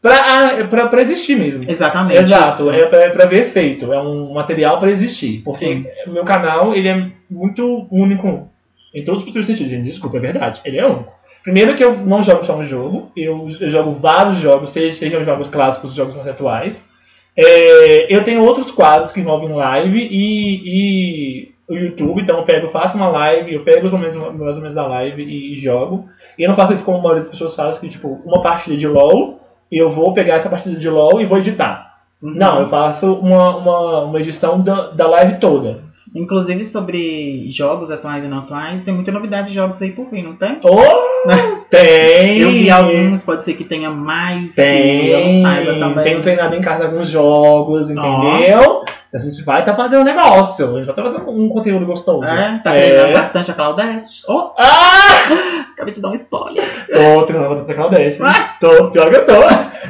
[0.00, 1.68] Pra, ah, pra, pra existir mesmo.
[1.68, 2.22] Exatamente.
[2.22, 3.92] Exato, é pra, é pra ver feito.
[3.92, 5.42] É um material para existir.
[5.42, 8.48] Porque o meu canal ele é muito único
[8.94, 9.72] em todos os possíveis sentidos.
[9.72, 10.60] Gente, desculpa, é verdade.
[10.64, 11.12] Ele é único.
[11.42, 15.48] Primeiro que eu não jogo só um jogo, eu, eu jogo vários jogos, sejam jogos
[15.48, 16.91] clássicos, jogos mais atuais.
[17.36, 22.68] É, eu tenho outros quadros que envolvem live e, e, o YouTube, então eu pego,
[22.68, 26.08] faço uma live, eu pego os momentos, mais ou menos da live e, e, jogo.
[26.38, 28.76] E eu não faço isso como a maioria das pessoas faz, que tipo, uma partida
[28.76, 32.00] de LOL, eu vou pegar essa partida de LOL e vou editar.
[32.22, 32.34] Uhum.
[32.34, 35.91] Não, eu faço uma, uma, uma edição da, da live toda.
[36.14, 40.22] Inclusive sobre jogos atuais e não atuais, tem muita novidade de jogos aí por vir,
[40.22, 40.60] não tem?
[40.62, 41.26] Oh,
[41.70, 42.38] tem!
[42.38, 46.04] Eu vi alguns, pode ser que tenha mais tem, que eu não saiba também.
[46.04, 48.60] Tem treinado em casa alguns jogos, entendeu?
[48.60, 48.84] Oh.
[49.14, 51.48] A gente vai estar tá fazendo um negócio, a gente vai estar tá fazendo um
[51.48, 52.24] conteúdo gostoso.
[52.24, 52.80] É, tá é.
[52.80, 54.22] treinando bastante a Claudete.
[54.28, 54.52] Oh.
[54.58, 55.66] Ah!
[55.72, 56.64] Acabei de dar um spoiler.
[56.86, 58.18] Tô treinando bastante a Claudete.
[58.22, 58.56] Ah.
[58.60, 59.34] Tô, pior que eu tô.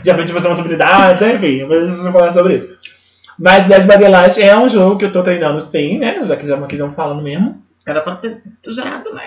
[0.04, 2.68] Já aprendi fazer umas habilidades, enfim, mas a gente não falar sobre isso.
[3.38, 6.22] Mas Dead by Daylight é um jogo que eu tô treinando sim, né?
[6.24, 7.62] Já que já estão falando mesmo.
[7.86, 9.22] Era pra ter gerado, né?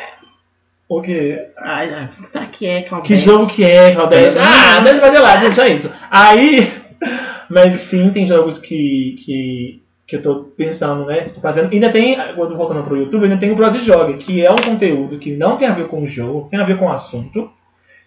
[0.87, 1.47] O quê?
[1.57, 3.13] Ai, ai, o que será que é, Claudete?
[3.13, 4.37] Que jogo que é, Claudete?
[4.37, 5.91] Ah, Dead by Daylight, gente, é isso.
[6.11, 6.71] Aí,
[7.49, 11.29] mas sim, tem jogos que, que, que eu tô pensando, né?
[11.33, 11.71] Tô fazendo.
[11.71, 15.17] Ainda tem, quando voltando pro YouTube, ainda tem o Bros Joga, que é um conteúdo
[15.17, 17.49] que não tem a ver com o jogo, tem a ver com o assunto.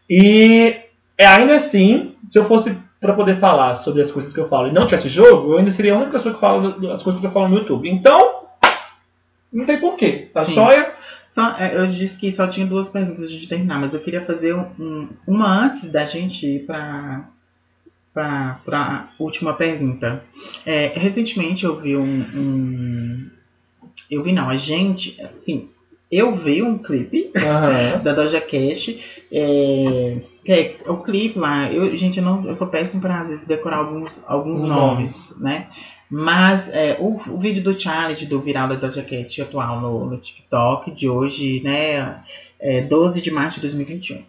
[0.08, 0.76] E
[1.18, 4.68] é, ainda assim, se eu fosse para poder falar sobre as coisas que eu falo
[4.68, 7.26] e não tivesse jogo, eu ainda seria a única pessoa que fala as coisas que
[7.26, 7.88] eu falo no YouTube.
[7.88, 8.46] Então,
[9.52, 10.30] não tem porquê.
[10.32, 10.98] Tá só eu.
[11.56, 15.08] É, eu disse que só tinha duas perguntas de terminar, mas eu queria fazer um,
[15.24, 17.28] uma antes da gente ir para
[18.12, 18.60] para
[19.16, 20.24] a última pergunta.
[20.66, 23.30] É, recentemente eu vi um, um,
[24.10, 25.16] Eu vi não, a gente.
[25.22, 25.70] Assim,
[26.10, 28.00] eu vi um clipe uhum.
[28.02, 29.04] da Doja Cat.
[29.30, 33.46] É, é, o clipe lá, eu, gente, eu, não, eu sou péssimo para às vezes
[33.46, 35.66] decorar alguns, alguns nomes, né?
[36.10, 40.16] Mas é, o, o, vídeo do challenge do viral da Doja Cat atual no, no
[40.16, 42.22] TikTok de hoje, né?
[42.58, 44.22] É 12 de março de 2021.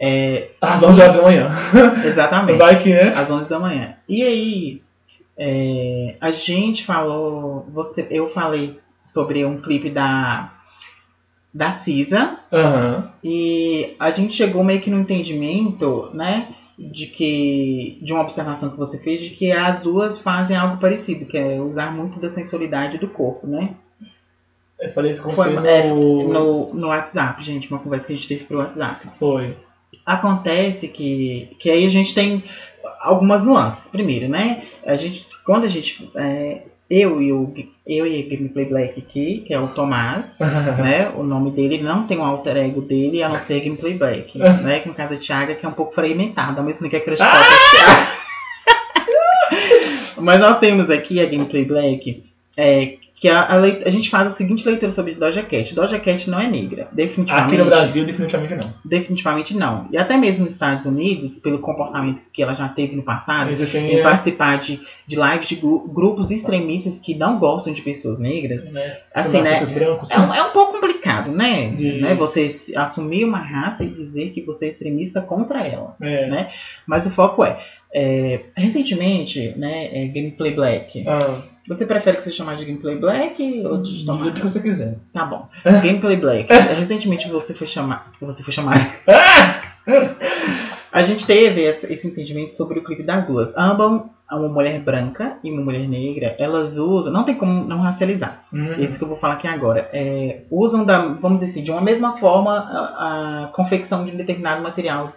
[0.00, 1.56] É, Às 11 horas da manhã.
[2.06, 2.58] Exatamente.
[2.58, 3.12] Vai que, né?
[3.14, 3.96] Às 11 da manhã.
[4.08, 4.82] E aí,
[5.36, 10.52] É, a gente falou, você, eu falei sobre um clipe da
[11.52, 13.12] da Cisa Aham.
[13.22, 16.48] e a gente chegou meio que no entendimento, né,
[16.78, 21.26] de que de uma observação que você fez de que as duas fazem algo parecido,
[21.26, 23.74] que é usar muito da sensualidade do corpo, né?
[24.80, 26.28] Eu falei isso com Foi, você é, no...
[26.28, 29.06] no, no WhatsApp, gente, uma conversa que a gente teve pro WhatsApp.
[29.18, 29.54] Foi.
[30.06, 32.42] Acontece que, que aí a gente tem
[33.00, 33.90] algumas nuances.
[33.90, 34.64] Primeiro, né?
[34.86, 36.10] A gente, quando a gente.
[36.16, 37.54] é, eu e o
[37.86, 41.10] eu e o Gameplay Black aqui, que é o Tomás, né?
[41.14, 44.80] O nome dele não tem um alter ego dele, a não ser Gameplay Black, né?
[44.80, 47.00] Que no caso é Thiago, que é um pouco fragmentado, ao mesmo tempo que é
[47.00, 48.20] Crush Pop é.
[50.20, 52.24] Mas nós temos aqui a Gameplay Black,
[52.56, 55.74] é, que a, a, leit- a gente faz a seguinte leitura sobre Doja Cat.
[55.74, 57.48] Doja Cat não é negra, definitivamente.
[57.54, 58.72] Aqui no Brasil, definitivamente não.
[58.82, 59.88] Definitivamente não.
[59.92, 63.50] E até mesmo nos Estados Unidos, pelo comportamento que ela já teve no passado,
[64.00, 68.64] em participar de, de lives de gru- grupos extremistas que não gostam de pessoas negras,
[68.72, 68.98] né?
[69.14, 69.60] assim, né?
[69.74, 71.68] Brancos, É um, é um pouco complicado, né?
[71.70, 72.14] De- né?
[72.14, 75.94] Você assumir uma raça e dizer que você é extremista contra ela.
[76.00, 76.26] É.
[76.30, 76.50] né?
[76.86, 77.60] Mas o foco é,
[77.94, 81.04] é, recentemente, né, é Gameplay Black.
[81.06, 84.60] Ah, Você prefere que seja chamado de Gameplay Black ou de do jeito que você
[84.60, 84.98] quiser.
[85.12, 85.48] Tá bom.
[85.64, 86.52] Gameplay Black.
[86.52, 89.62] Recentemente você foi chamar, você foi chamado Ah!
[90.92, 93.56] A gente teve esse entendimento sobre o clipe das duas.
[93.56, 97.12] Ambas, uma mulher branca e uma mulher negra, elas usam.
[97.12, 98.44] Não tem como não racializar.
[98.52, 98.74] Hum.
[98.78, 99.88] Esse que eu vou falar aqui agora.
[99.92, 104.16] É, usam, da, vamos dizer assim, de uma mesma forma a, a confecção de um
[104.16, 105.12] determinado material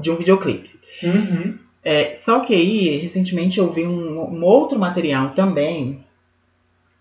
[0.00, 0.70] de um videoclipe.
[1.02, 1.58] Uhum.
[1.88, 6.04] É, só que aí, recentemente, eu vi um, um outro material também,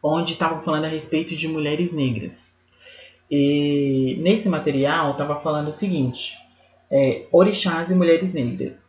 [0.03, 2.55] onde estavam falando a respeito de mulheres negras.
[3.31, 6.35] E nesse material estava falando o seguinte:
[6.91, 8.85] é, orixás e mulheres negras.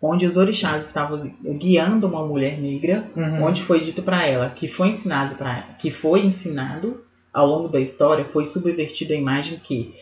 [0.00, 3.44] Onde os orixás estavam guiando uma mulher negra, Uhum.
[3.44, 7.80] onde foi dito para ela que foi ensinado para que foi ensinado ao longo da
[7.80, 9.94] história, foi subvertida a imagem que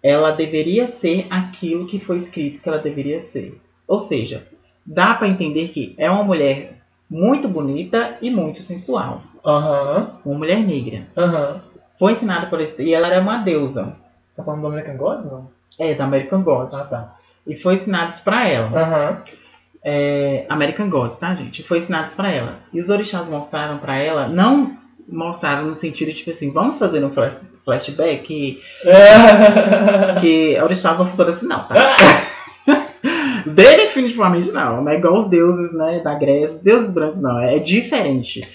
[0.00, 3.60] ela deveria ser aquilo que foi escrito que ela deveria ser.
[3.88, 4.46] Ou seja,
[4.86, 6.78] dá para entender que é uma mulher
[7.10, 10.10] muito bonita e muito sensual, Aham.
[10.24, 11.02] uma mulher negra.
[11.16, 11.60] Aham.
[11.98, 13.94] Foi ensinada por esse e ela era uma deusa,
[14.36, 15.24] Tá falando do American God?
[15.24, 15.48] Não.
[15.78, 16.76] é da American Gods.
[16.76, 17.14] Ah, tá.
[17.46, 18.66] E foi ensinado isso para ela.
[18.76, 19.18] Aham.
[19.84, 21.62] é, American Gods, tá, gente?
[21.62, 22.56] Foi ensinado isso pra ela.
[22.72, 24.76] E os orixás mostraram pra ela, não
[25.08, 28.62] mostraram no sentido de, tipo assim, vamos fazer um flash- flashback que,
[30.20, 31.74] que orixás não funcionam assim, não, tá?
[33.50, 38.46] Definitivamente não, não é igual os deuses, né, da Grécia, deuses brancos não, é diferente.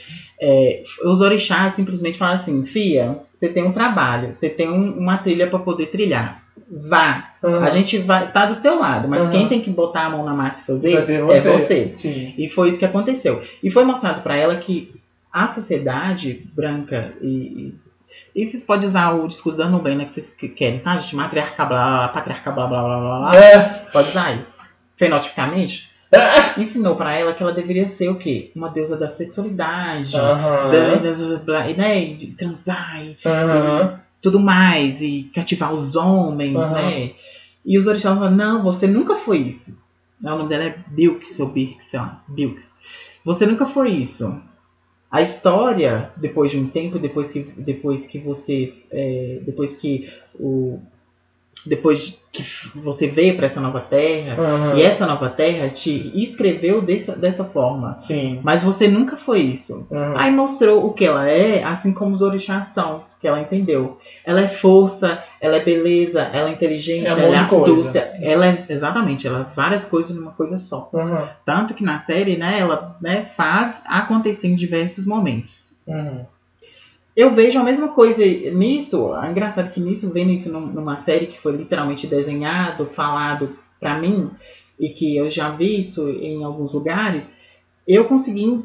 [0.42, 5.18] É, os orixás simplesmente falam assim, fia, você tem um trabalho, você tem um- uma
[5.18, 6.42] trilha pra poder trilhar,
[6.88, 7.32] vá.
[7.44, 7.64] Aham.
[7.64, 9.32] A gente vai tá do seu lado, mas Uhum.
[9.32, 10.94] quem tem que botar a mão na massa e fazer
[11.32, 11.94] é você.
[12.38, 13.42] E foi isso que aconteceu.
[13.64, 14.92] E foi mostrado pra ela que
[15.32, 17.74] a sociedade branca e.
[18.36, 21.16] e vocês podem usar o discurso da Nublena que vocês que- querem, tá, gente?
[21.16, 23.36] Matriarca blá, patriarca blá blá blá blá blá.
[23.36, 23.60] É.
[23.92, 24.40] Pode usar aí.
[25.00, 26.60] Fenotipicamente, É.
[26.60, 28.52] ensinou pra ela que ela deveria ser o quê?
[28.54, 30.16] Uma deusa da sexualidade.
[30.16, 30.72] Aham.
[30.72, 32.06] Da, da, da, blá, e, né?
[32.14, 34.00] De transar e Aham.
[34.22, 36.74] tudo mais, e cativar os homens, Aham.
[36.74, 37.12] né?
[37.66, 39.78] E os orixás falam, não, você nunca foi isso.
[40.22, 42.76] O nome dela é Bilks, ou Birks, sei lá, Bilks.
[43.24, 44.42] Você nunca foi isso.
[45.12, 50.80] A história, depois de um tempo, depois que, depois que você, é, depois que o,
[51.66, 52.44] depois que
[52.76, 54.78] você veio para essa nova terra, Aham.
[54.78, 57.98] e essa nova terra te escreveu dessa, dessa forma.
[58.06, 58.40] Sim.
[58.44, 59.88] Mas você nunca foi isso.
[59.92, 60.14] Aham.
[60.18, 63.98] Aí mostrou o que ela é, assim como os orixás são, que ela entendeu.
[64.24, 68.14] Ela é força, ela é beleza, ela é inteligência, É ela é astúcia.
[68.22, 70.90] Ela é, exatamente, ela é várias coisas numa coisa só.
[70.94, 71.30] Aham.
[71.46, 75.70] Tanto que na série, né, ela né, faz acontecer em diversos momentos.
[75.88, 76.26] Aham.
[77.16, 79.14] Eu vejo a mesma coisa nisso.
[79.16, 83.98] É engraçado que nisso, vendo isso num- numa série que foi literalmente desenhado, falado pra
[84.00, 84.30] mim,
[84.80, 87.34] e que eu já vi isso em alguns lugares,
[87.88, 88.64] eu consegui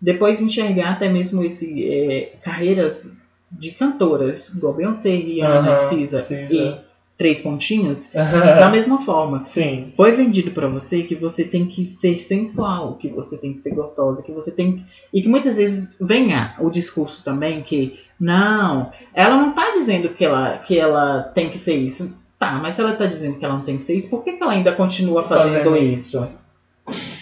[0.00, 3.16] depois enxergar até mesmo esse é, carreiras
[3.50, 6.52] de cantoras, igual Beyoncé, Rihanna, Aham, Cisa Cisa.
[6.52, 6.74] e
[7.18, 9.46] Três Pontinhos, da mesma forma.
[9.52, 9.92] Sim.
[9.96, 13.70] Foi vendido pra você que você tem que ser sensual, que você tem que ser
[13.74, 19.36] gostosa, que você tem e que muitas vezes venha o discurso também que não, ela
[19.36, 22.12] não tá dizendo que ela que ela tem que ser isso.
[22.38, 24.32] Tá, mas se ela tá dizendo que ela não tem que ser isso, por que,
[24.32, 26.28] que ela ainda continua fazendo, Fazendo isso?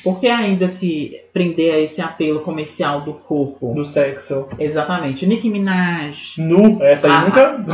[0.02, 3.74] Por que ainda se prender a esse apelo comercial do corpo?
[3.74, 4.46] Do sexo.
[4.58, 5.26] Exatamente.
[5.26, 6.36] Nicki Minaj.
[6.38, 6.82] Nu.
[6.82, 7.20] Essa aí Ah.
[7.26, 7.64] nunca.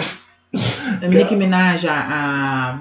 [1.08, 2.78] Nicki Minaj, a, a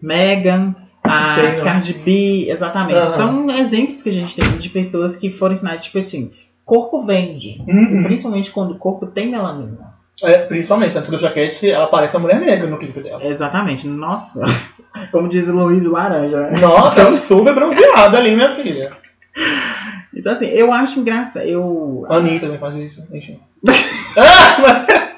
[0.00, 0.74] Megan.
[1.02, 2.98] a Sei, Cardi B, exatamente.
[2.98, 3.06] Uhum.
[3.06, 6.32] São exemplos que a gente tem de pessoas que foram ensinadas, tipo assim,
[6.64, 7.62] corpo vende.
[7.66, 8.04] Uhum.
[8.04, 9.96] Principalmente quando o corpo tem melanina.
[10.22, 13.24] É, principalmente, na True Jaquete, ela parece uma mulher negra no clipe dela.
[13.24, 14.40] Exatamente, nossa.
[15.12, 16.58] Como diz Luiz Laranja, né?
[16.58, 18.92] Nossa, é super bronzeada ali, minha filha.
[20.14, 21.44] Então, assim, eu acho engraçado.
[21.44, 22.06] Eu...
[22.08, 23.38] A Anitta também faz isso, enfim.
[24.16, 25.15] ah, mas...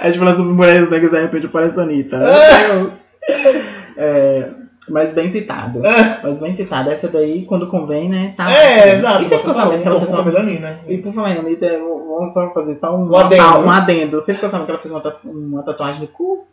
[0.00, 2.18] A gente fala sobre mulheres negras, de repente parece a Anitta.
[2.18, 2.90] Ah.
[4.00, 4.50] É,
[4.88, 5.84] mas bem citado.
[5.84, 6.20] É.
[6.22, 6.90] Mas bem citado.
[6.90, 8.32] Essa daí, quando convém, né?
[8.36, 9.24] Tá é, exato.
[9.24, 10.24] E você ficou sabendo que ela fez uma.
[10.24, 10.78] Melanina.
[10.86, 13.58] E por falar em Anitta, vamos só fazer só um, um adendo.
[13.58, 14.20] Um adendo.
[14.20, 16.46] Você ficou sabendo que ela fez uma, uma tatuagem no cu?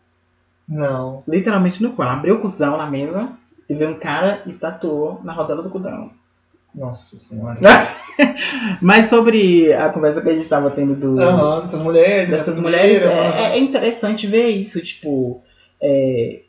[0.68, 1.20] Não.
[1.28, 2.02] Literalmente no cu.
[2.02, 3.30] Ela abriu o cuzão na mesa
[3.70, 6.10] e veio um cara e tatuou na rodela do cuzão.
[6.76, 7.60] Nossa senhora.
[8.82, 13.02] Mas sobre a conversa que a gente estava tendo do, uhum, dessas mulheres, dessas mulheres,
[13.02, 15.42] é, é, interessante ver isso, tipo,
[15.82, 16.42] é,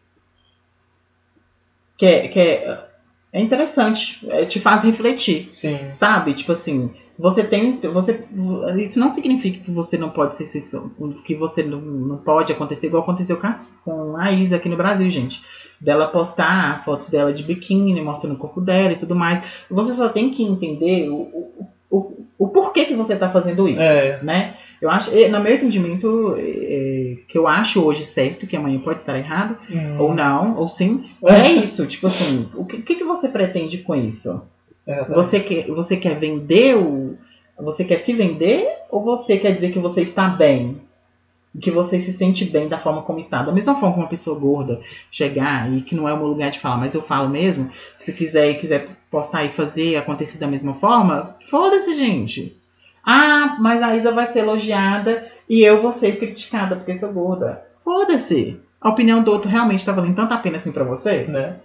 [1.96, 2.84] que é, que é,
[3.32, 5.78] é interessante, é, te faz refletir, Sim.
[5.92, 6.34] sabe?
[6.34, 8.24] Tipo assim, você tem, você,
[8.78, 10.46] isso não significa que você não pode ser,
[11.24, 14.76] que você não, não pode acontecer igual aconteceu com a, com a Isa aqui no
[14.76, 15.40] Brasil, gente
[15.80, 19.42] dela postar as fotos dela de biquíni, mostrando o corpo dela e tudo mais.
[19.70, 23.80] Você só tem que entender o, o, o, o porquê que você está fazendo isso,
[23.80, 24.20] é.
[24.22, 24.54] né?
[24.80, 29.16] Eu acho, no meu entendimento, é, que eu acho hoje certo, que amanhã pode estar
[29.16, 29.98] errado, hum.
[29.98, 31.86] ou não, ou sim, é isso.
[31.86, 34.42] Tipo assim, o que, que você pretende com isso?
[34.86, 35.14] É, tá.
[35.14, 37.16] Você, quer, você quer vender o.
[37.58, 40.78] Você quer se vender ou você quer dizer que você está bem?
[41.60, 43.42] Que você se sente bem da forma como está.
[43.42, 44.80] Da mesma forma que uma pessoa gorda
[45.10, 48.12] chegar e que não é o meu lugar de falar, mas eu falo mesmo, se
[48.12, 52.56] quiser e quiser postar e fazer acontecer da mesma forma, foda-se, gente.
[53.04, 57.62] Ah, mas a Isa vai ser elogiada e eu vou ser criticada porque sou gorda.
[57.84, 58.60] Foda-se.
[58.80, 61.24] A opinião do outro realmente tá valendo tanta pena assim pra você?
[61.24, 61.56] Né?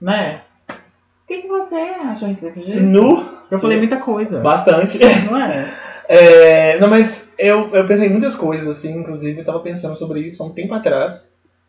[0.00, 0.40] Né?
[0.68, 2.82] O que, que você acha desse jeito?
[2.82, 3.34] No...
[3.50, 4.40] Eu falei muita coisa.
[4.40, 4.98] Bastante.
[4.98, 5.74] Não é?
[6.08, 10.20] é não, mas eu, eu pensei em muitas coisas, assim, inclusive eu tava pensando sobre
[10.20, 11.20] isso há um tempo atrás,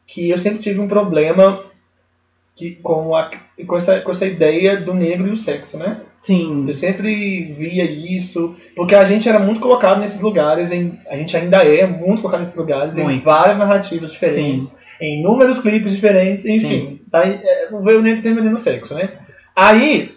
[0.08, 1.64] que eu sempre tive um problema
[2.56, 3.32] que, com, a,
[3.68, 6.02] com, essa, com essa ideia do negro e o sexo, né?
[6.22, 6.66] Sim.
[6.68, 11.36] Eu sempre via isso, porque a gente era muito colocado nesses lugares, em, a gente
[11.38, 13.12] ainda é muito colocado nesses lugares, muito.
[13.12, 14.76] em várias narrativas diferentes, Sim.
[15.02, 17.00] em inúmeros clipes diferentes, enfim.
[17.12, 19.10] Tá, é, veio nem terminando sexo, né?
[19.56, 20.16] Aí,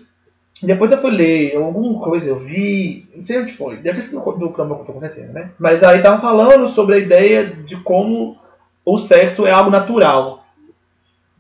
[0.67, 4.21] depois eu fui ler alguma coisa, eu vi, não sei onde foi, deve ter sido
[4.21, 5.51] do Cromwell com certeza, né?
[5.59, 8.37] Mas aí tava falando sobre a ideia de como
[8.85, 10.45] o sexo é algo natural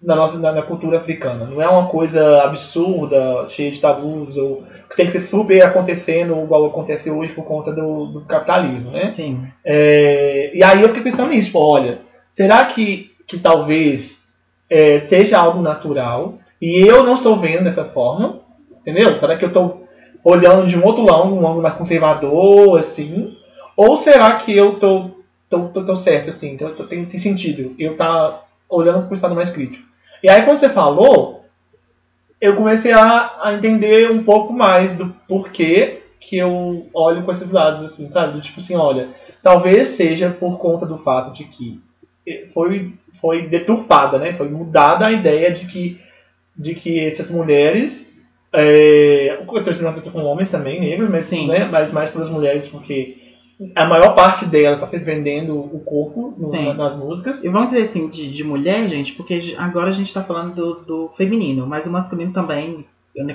[0.03, 1.47] na nossa na, na, cultura africana.
[1.47, 6.41] Não é uma coisa absurda, cheia de tabus, ou que tem que ser super acontecendo
[6.43, 9.11] igual acontece hoje por conta do, do capitalismo, né?
[9.11, 9.47] Sim.
[9.65, 11.99] É, e aí eu fiquei pensando nisso, pô, olha,
[12.33, 14.23] será que, que talvez
[14.71, 18.41] é, seja algo natural e eu não estou vendo dessa forma,
[18.89, 19.19] entendeu?
[19.19, 19.87] Será que eu estou
[20.25, 23.37] olhando de um outro lado, um ângulo mais conservador, assim?
[23.77, 25.19] Ou será que eu estou
[25.49, 29.15] tô, tô, tô, certo, assim, então, tô, tem, tem sentido eu tá olhando para o
[29.15, 29.87] estado mais crítico?
[30.23, 31.45] E aí quando você falou,
[32.41, 37.51] eu comecei a, a entender um pouco mais do porquê que eu olho com esses
[37.51, 38.41] lados, assim, sabe?
[38.43, 39.09] Tipo assim, olha,
[39.43, 41.81] talvez seja por conta do fato de que
[42.53, 44.35] foi, foi deturpada, né?
[44.35, 46.01] Foi mudada a ideia de que,
[46.57, 48.08] de que essas mulheres.
[48.53, 51.47] É, eu estou com homens também, negros, mas, Sim.
[51.49, 53.17] Né, mas mais pelas mulheres, porque
[53.75, 57.43] a maior parte dela está se vendendo o corpo no, nas músicas.
[57.43, 60.75] E vamos dizer assim, de, de mulher, gente, porque agora a gente está falando do,
[60.85, 62.87] do, feminino, mas o masculino também,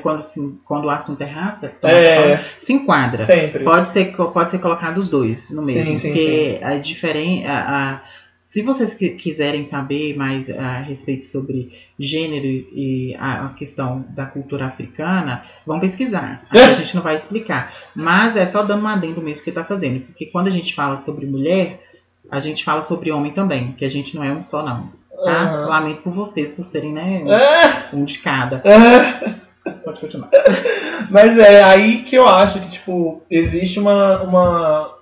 [0.01, 3.25] quando, assim, quando o assunto é raça, é, falando, se enquadra.
[3.25, 3.63] Sempre.
[3.63, 6.63] Pode ser, pode ser colocado os dois no mesmo, sim, sim, porque sim.
[6.63, 7.51] a diferença.
[7.51, 8.01] A,
[8.53, 15.43] se vocês quiserem saber mais a respeito sobre gênero e a questão da cultura africana,
[15.65, 16.45] vão pesquisar.
[16.53, 17.73] A gente não vai explicar.
[17.95, 20.01] Mas é só dando um adendo mesmo que está fazendo.
[20.01, 21.81] Porque quando a gente fala sobre mulher,
[22.29, 23.71] a gente fala sobre homem também.
[23.71, 24.91] Que a gente não é um só, não.
[25.25, 25.57] Tá?
[25.57, 25.67] Uhum.
[25.67, 27.23] Lamento por vocês, por serem né,
[27.91, 28.61] um, um de cada.
[29.83, 30.29] Pode continuar.
[31.09, 34.92] Mas é aí que eu acho que, tipo, existe uma, uma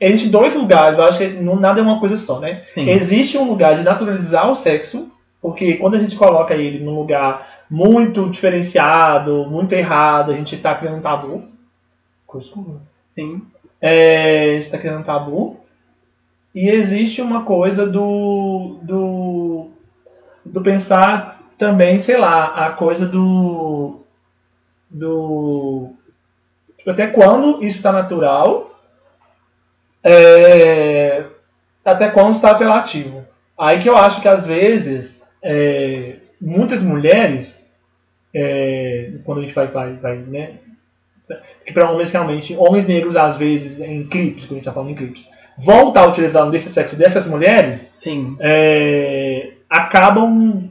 [0.00, 2.62] Existem dois lugares, eu acho que não, nada é uma coisa só, né?
[2.70, 2.88] Sim.
[2.88, 5.10] Existe um lugar de naturalizar o sexo,
[5.42, 10.74] porque quando a gente coloca ele num lugar muito diferenciado, muito errado, a gente está
[10.74, 11.44] criando um tabu.
[12.26, 12.78] Coisa comum.
[13.12, 13.42] Sim.
[13.80, 15.56] É, a gente está criando um tabu.
[16.54, 19.68] E existe uma coisa do, do,
[20.44, 24.00] do pensar também, sei lá, a coisa do.
[24.88, 25.90] do.
[26.78, 28.67] Tipo, até quando isso está natural
[30.02, 31.24] é,
[31.84, 33.24] até quando está apelativo.
[33.58, 37.62] Aí que eu acho que às vezes é, muitas mulheres,
[38.34, 40.52] é, quando a gente vai, vai, vai né?
[41.66, 44.90] Que para homens realmente, homens negros às vezes em clipes, quando a gente está falando
[44.90, 45.28] em clipes,
[45.58, 48.36] vão estar tá utilizando desse sexo dessas mulheres, Sim.
[48.40, 50.70] É, acabam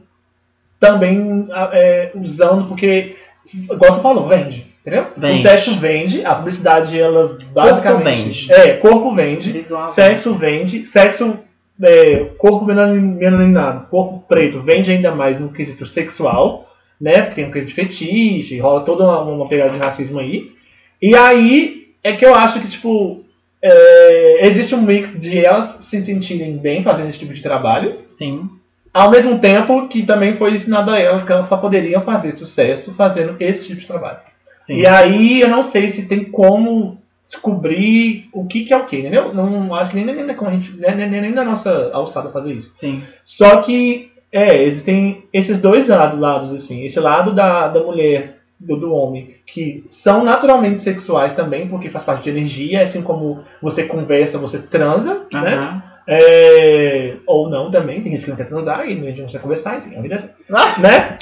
[0.80, 3.16] também é, usando, porque,
[3.54, 4.67] igual você falou, vende.
[4.88, 5.08] Entendeu?
[5.18, 5.40] Vende.
[5.40, 8.48] O sexo vende, a publicidade, ela basicamente.
[8.48, 8.54] Corpo vende.
[8.54, 11.40] É, corpo vende, Visual sexo vende, sexo.
[11.84, 17.22] É, corpo melaninado, corpo preto vende ainda mais no quesito sexual, né?
[17.22, 20.54] Porque tem um quesito de fetiche, rola toda uma, uma pegada de racismo aí.
[21.02, 23.26] E aí é que eu acho que, tipo,
[23.62, 28.00] é, existe um mix de elas se sentirem bem fazendo esse tipo de trabalho.
[28.08, 28.50] Sim.
[28.94, 32.96] Ao mesmo tempo que também foi ensinado a elas que elas só poderiam fazer sucesso
[32.96, 34.20] fazendo esse tipo de trabalho.
[34.68, 34.80] Sim.
[34.80, 38.98] E aí eu não sei se tem como descobrir o que, que é o que,
[38.98, 39.34] entendeu?
[39.34, 42.74] Não acho que nem, nem, nem, nem, nem, nem na nossa alçada fazer isso.
[42.76, 43.02] Sim.
[43.24, 46.84] Só que, é, existem esses dois lados, lados assim.
[46.84, 52.04] Esse lado da, da mulher, do, do homem, que são naturalmente sexuais também, porque faz
[52.04, 55.56] parte de energia, assim como você conversa, você transa, né?
[55.56, 55.84] Aham.
[56.10, 59.42] É, ou não também, tem gente que não quer transar e a gente não quer
[59.42, 60.30] conversar, enfim, a vida é assim.
[60.50, 60.80] Ah!
[60.80, 61.18] Né?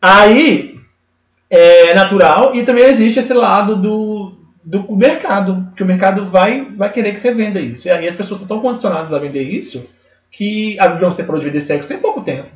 [0.00, 0.69] Aí
[1.50, 4.32] é natural e também existe esse lado do,
[4.64, 7.88] do mercado, que o mercado vai, vai querer que você venda isso.
[7.88, 9.84] E aí as pessoas estão tão condicionadas a vender isso
[10.30, 12.48] que a Beyoncé parou de vender sexo tem pouco tempo.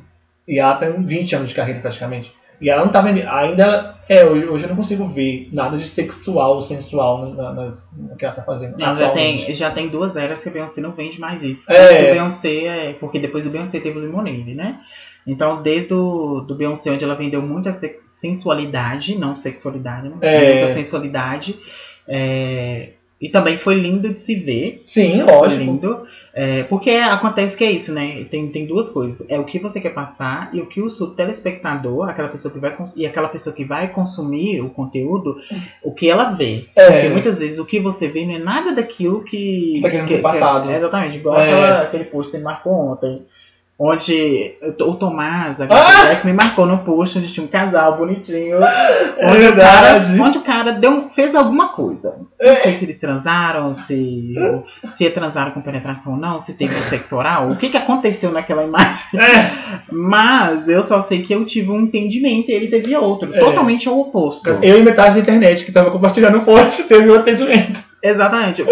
[0.47, 2.31] E ela tem 20 anos de carreira praticamente.
[2.61, 3.27] E ela não tá vendendo.
[3.29, 3.95] Ainda.
[4.07, 8.23] É, hoje, hoje eu não consigo ver nada de sexual, sensual na, na, no que
[8.23, 8.77] ela tá fazendo.
[8.77, 11.69] Não, já, tem, já tem duas eras que a Beyoncé não vende mais isso.
[11.71, 12.11] É.
[12.13, 14.79] Beyoncé é, porque depois do Beyoncé teve o Lemonade, né?
[15.27, 17.71] Então, desde o do Beyoncé, onde ela vendeu muita
[18.25, 20.15] sensualidade, não sexualidade, né?
[20.21, 20.53] É.
[20.59, 21.55] Muita sensualidade.
[22.07, 22.89] é,
[23.21, 24.81] e também foi lindo de se ver.
[24.85, 25.61] Sim, Foi lógico.
[25.63, 26.03] lindo.
[26.33, 28.25] é, porque acontece que é isso, né?
[28.29, 29.25] Tem, tem duas coisas.
[29.29, 32.59] É o que você quer passar e o que o seu telespectador, aquela pessoa que
[32.59, 35.37] vai e aquela pessoa que vai consumir o conteúdo,
[35.81, 36.65] o que ela vê.
[36.75, 36.91] É.
[36.91, 39.79] Porque muitas vezes o que você vê não é nada daquilo que.
[39.81, 40.67] Tá querendo que, ser passado.
[40.67, 41.51] que- é exatamente, igual É.
[41.53, 43.21] aquela- aquele post que ele marcou ontem.
[43.77, 46.05] Onde o Tomás, a Ah!
[46.05, 48.63] Jack, me marcou no post onde tinha um casal bonitinho.
[48.63, 52.15] É Onde, o cara, onde o cara deu, fez alguma coisa.
[52.39, 52.51] É.
[52.51, 54.33] Não sei se eles transaram, se,
[54.91, 58.63] se transaram com penetração ou não, se teve sexo oral, o que, que aconteceu naquela
[58.63, 59.19] imagem.
[59.19, 59.81] É.
[59.91, 63.35] Mas eu só sei que eu tive um entendimento e ele teve outro.
[63.35, 63.39] É.
[63.39, 64.49] totalmente ao oposto.
[64.61, 67.83] Eu e metade da internet que tava compartilhando o post teve um atendimento.
[68.01, 68.63] Exatamente.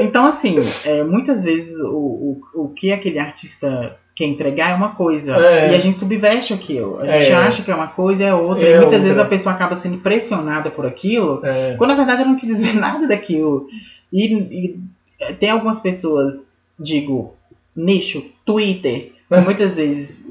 [0.00, 4.96] Então, assim, é, muitas vezes o, o, o que aquele artista quer entregar é uma
[4.96, 5.36] coisa.
[5.36, 5.70] É.
[5.72, 6.98] E a gente subverte aquilo.
[6.98, 7.34] A gente É.
[7.36, 8.64] acha que é uma coisa e é outra.
[8.64, 8.98] É e muitas outra.
[8.98, 11.76] vezes a pessoa acaba sendo pressionada por aquilo, É.
[11.78, 13.68] quando na verdade ela não quis dizer nada daquilo.
[14.12, 14.80] E, e,
[15.20, 17.34] é, tem algumas pessoas, digo,
[17.76, 20.26] nicho, Twitter, que muitas vezes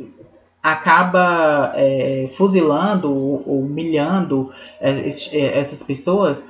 [0.61, 6.43] acaba é, fuzilando ou ou humilhando essas pessoas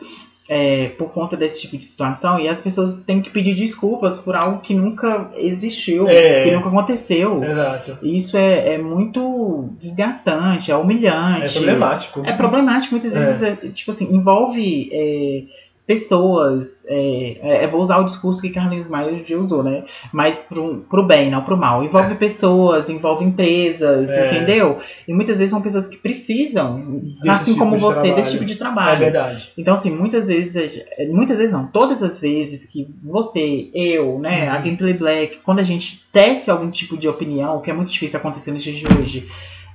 [0.50, 4.36] é, por conta desse tipo de situação e as pessoas têm que pedir desculpas por
[4.36, 6.44] algo que nunca existiu, É.
[6.44, 7.44] que nunca aconteceu.
[7.44, 7.98] Exato.
[8.02, 11.46] E Isso é, é muito desgastante, é humilhante.
[11.46, 12.24] É problemático.
[12.26, 13.20] É problemático, muitas É.
[13.20, 15.44] vezes, é, tipo assim, envolve é,
[15.88, 16.86] pessoas.
[16.88, 19.86] É, é, eu vou usar o discurso que Carlinhos Maia já usou, né?
[20.14, 21.84] Mas pro, pro bem, não pro mal.
[21.84, 24.28] Envolve pessoas, envolve empresas, É.
[24.32, 24.80] entendeu?
[25.08, 26.76] E muitas vezes são pessoas que precisam,
[27.22, 28.16] Desse assim tipo como você, trabalho.
[28.18, 29.00] desse tipo de É trabalho.
[29.00, 29.50] verdade.
[29.58, 30.56] Então, assim, muitas vezes,
[30.98, 34.52] é, muitas vezes não, todas as vezes que você, eu, né, Uhum.
[34.52, 38.20] a Gameplay Black, quando a gente tece algum tipo de opinião, que é muito difícil
[38.20, 39.28] acontecer nos dias de hoje,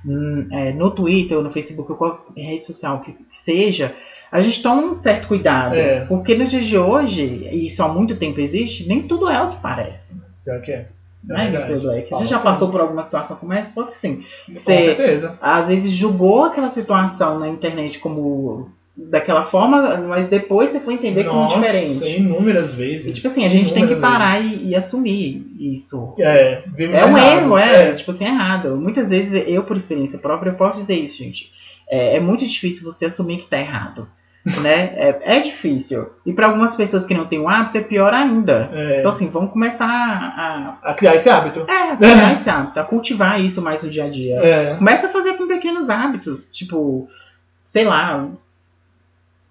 [0.05, 3.95] hum, é, no Twitter ou no Facebook ou qualquer rede social que seja,
[4.33, 5.75] a gente toma um certo cuidado.
[5.75, 6.05] É.
[6.05, 9.51] Porque nos dias de hoje, e isso há muito tempo existe, nem tudo é o
[9.51, 10.19] que parece.
[10.43, 10.87] Pior que é.
[11.23, 11.51] Né, verdade.
[11.53, 12.03] Gameplay Black?
[12.09, 13.71] Você Fala já passou por alguma situação como essa?
[13.71, 14.23] Posso que sim.
[14.47, 15.37] Com Você- certeza.
[15.39, 21.23] Às vezes julgou aquela situação na internet como daquela forma, mas depois você foi entender
[21.23, 22.05] como Nossa, diferente.
[22.17, 23.13] inúmeras vezes.
[23.13, 26.13] Tipo assim, a gente tem que parar e, e assumir isso.
[26.19, 27.37] É, É um errado.
[27.43, 28.75] erro, é, tipo assim, é errado.
[28.77, 31.51] Muitas vezes, eu, por experiência própria, eu posso dizer isso, gente.
[31.89, 34.07] É, é muito difícil você assumir que tá errado.
[34.45, 34.93] Né?
[34.95, 36.09] É, é difícil.
[36.25, 38.69] E para algumas pessoas que não têm o hábito, é pior ainda.
[38.73, 41.65] É, Então, assim, vamos começar a, a criar esse hábito.
[41.67, 44.35] a, é, a criar esse hábito, a cultivar isso mais no dia a dia.
[44.39, 44.75] É.
[44.75, 47.09] Começa a fazer com pequenos hábitos, tipo,
[47.69, 48.27] sei lá,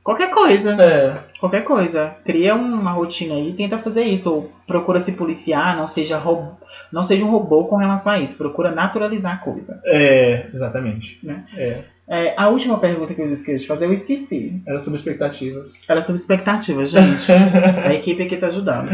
[0.04, 0.76] qualquer coisa.
[0.82, 1.18] É.
[1.40, 2.14] Qualquer coisa.
[2.24, 4.32] Cria uma rotina aí e tenta fazer isso.
[4.32, 6.22] Ou procura se policiar, não seja,
[6.92, 8.36] não seja um robô com relação a isso.
[8.36, 9.80] Procura naturalizar a coisa.
[9.86, 11.18] É, exatamente.
[11.22, 11.44] Né?
[11.56, 11.84] É.
[12.12, 14.62] É, a última pergunta que eu esqueci de fazer, eu esqueci.
[14.66, 15.72] Era sobre expectativas.
[15.88, 17.32] Era sobre expectativas, gente.
[17.82, 18.90] A equipe aqui tá ajudando.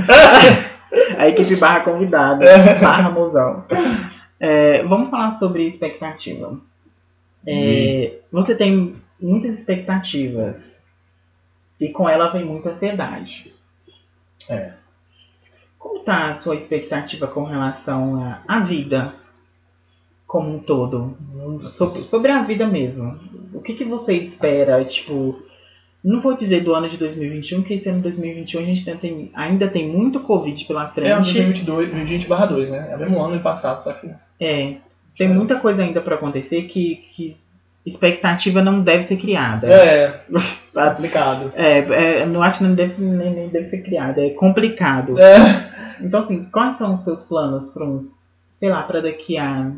[1.19, 2.45] A equipe barra convidada,
[2.81, 3.65] barra mozão.
[4.39, 6.61] É, vamos falar sobre expectativa.
[7.45, 10.87] É, você tem muitas expectativas
[11.81, 13.53] e com ela vem muita ansiedade.
[14.49, 14.75] É.
[15.77, 19.13] Como está a sua expectativa com relação à vida
[20.29, 21.17] como um todo?
[21.71, 23.19] Sobre, sobre a vida mesmo.
[23.55, 25.43] O que, que você espera, tipo,
[26.05, 29.31] não vou dizer do ano de 2021, porque esse ano de 2021 a gente tem,
[29.35, 31.11] ainda tem muito Covid pela frente.
[31.11, 32.89] É, 2022, 2020 barra 2, né?
[32.91, 34.11] É o mesmo ano passado, só que...
[34.39, 34.77] É,
[35.17, 37.37] tem muita coisa ainda para acontecer que, que
[37.87, 39.67] expectativa não deve ser criada.
[39.67, 40.21] É,
[40.77, 41.53] aplicado.
[41.57, 45.19] É, é, não acho que não deve nem, nem deve ser criada, é complicado.
[45.19, 45.97] É.
[46.03, 48.11] Então, assim, quais são os seus planos para um,
[48.59, 49.73] sei lá, para daqui a.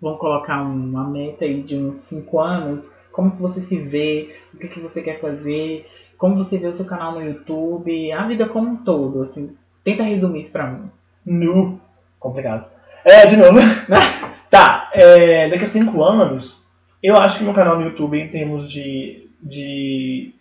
[0.00, 2.94] Vamos colocar uma meta aí de uns 5 anos.
[3.12, 4.34] Como que você se vê?
[4.54, 5.86] O que, que você quer fazer?
[6.16, 8.12] Como você vê o seu canal no YouTube?
[8.12, 9.56] A vida como um todo, assim.
[9.84, 10.90] Tenta resumir isso pra mim.
[11.24, 11.80] Nu.
[12.18, 12.66] Complicado.
[13.04, 13.58] É, de novo.
[14.50, 16.62] tá, é, daqui a 5 anos,
[17.02, 20.34] eu acho que meu canal no YouTube, em termos de, de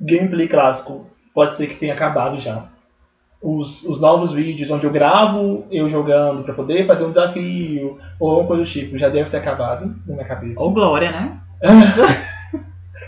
[0.00, 2.68] gameplay clássico, pode ser que tenha acabado já.
[3.42, 8.30] Os, os novos vídeos onde eu gravo eu jogando para poder fazer um desafio ou
[8.30, 10.54] alguma coisa do tipo, já deve ter acabado na minha cabeça.
[10.56, 11.38] Ou Glória, né?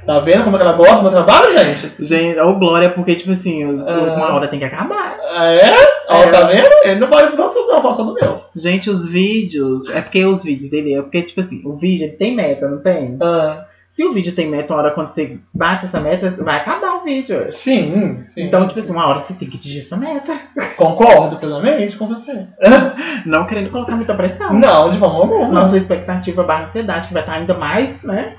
[0.04, 1.90] Tá vendo como é ela gosta do meu trabalho, gente?
[1.98, 4.14] Gente, ou Glória, porque, tipo assim, os, ah.
[4.14, 5.16] uma hora tem que acabar.
[5.30, 5.76] Ah, é?
[6.10, 6.30] Ó, é.
[6.30, 6.68] tá vendo?
[6.84, 8.40] Ele não pode não, só do meu.
[8.54, 9.88] Gente, os vídeos.
[9.88, 10.94] É porque os vídeos dele.
[10.94, 13.16] É porque, tipo assim, o vídeo tem meta, não tem?
[13.20, 13.64] Ah.
[13.94, 17.04] Se o vídeo tem meta, uma hora quando você bate essa meta, vai acabar o
[17.04, 17.54] vídeo.
[17.54, 18.24] Sim.
[18.34, 18.42] sim.
[18.42, 20.36] Então, tipo assim, uma hora você tem que atingir essa meta.
[20.76, 22.44] Concordo plenamente com você.
[23.24, 24.52] Não querendo colocar muita pressão.
[24.52, 25.46] Não, de forma alguma.
[25.46, 28.36] Não, sua expectativa barra ansiedade, que vai estar ainda mais, né?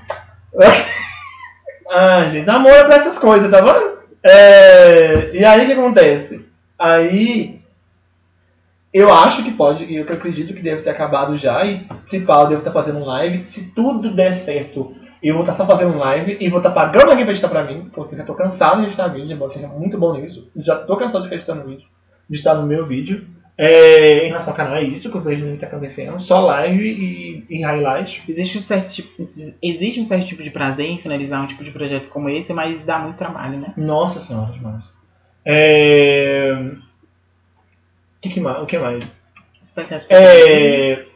[1.88, 3.98] Ah, gente, amor é pra essas coisas, tá bom?
[4.24, 6.44] É, e aí o que acontece?
[6.76, 7.60] Aí
[8.92, 12.48] eu acho que pode, eu acredito que deve ter acabado já, e se pá, eu
[12.48, 13.46] devo estar fazendo live.
[13.52, 14.96] Se tudo der certo,
[15.28, 17.64] eu vou estar só fazendo um live e vou estar pagando alguém pra editar pra
[17.64, 20.50] mim, porque já tô cansado de editar vídeo, embora seja muito bom nisso.
[20.56, 21.86] Já tô cansado de ficar editando vídeo,
[22.28, 23.26] de estar no meu vídeo.
[23.58, 26.20] É, em relação ao canal, é isso que eu vejo muito acontecendo.
[26.20, 28.22] Só live e, e highlight.
[28.28, 29.08] Existe um, certo tipo,
[29.62, 32.84] existe um certo tipo de prazer em finalizar um tipo de projeto como esse, mas
[32.84, 33.72] dá muito trabalho, né?
[33.76, 34.94] Nossa senhora, demais.
[35.44, 36.54] É...
[38.18, 38.62] O que, que mais?
[38.62, 39.18] O que mais?
[40.10, 41.06] É...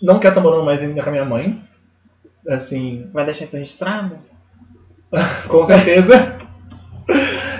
[0.00, 1.59] Não quero estar morando mais ainda com a minha mãe.
[2.48, 3.08] Assim.
[3.12, 4.16] Vai deixar isso registrado?
[5.48, 6.40] com certeza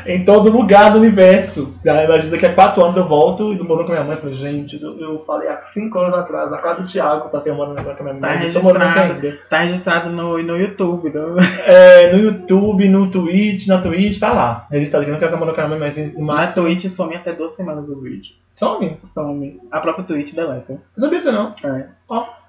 [0.07, 1.75] em todo lugar do universo.
[1.85, 4.17] Imagina daqui a quatro anos eu volto e morando com minha mãe.
[4.17, 7.83] Falei, gente, eu falei há cinco anos atrás, a casa do Thiago tá ter morando
[7.83, 8.21] com a minha mãe.
[8.21, 11.11] Tá registrado, tá registrado no, no YouTube.
[11.11, 11.39] No...
[11.65, 14.67] É, no YouTube, no Twitch, na Twitch, tá lá.
[14.71, 17.55] Registrado que não quero morando com a minha mãe, mas Na Twitch some até duas
[17.55, 18.35] semanas o vídeo.
[18.57, 18.99] Some?
[19.15, 19.61] Some.
[19.71, 20.79] A própria Twitch deleta.
[20.97, 21.55] Não sabia isso não.
[21.65, 21.87] É.
[22.09, 22.40] Ó.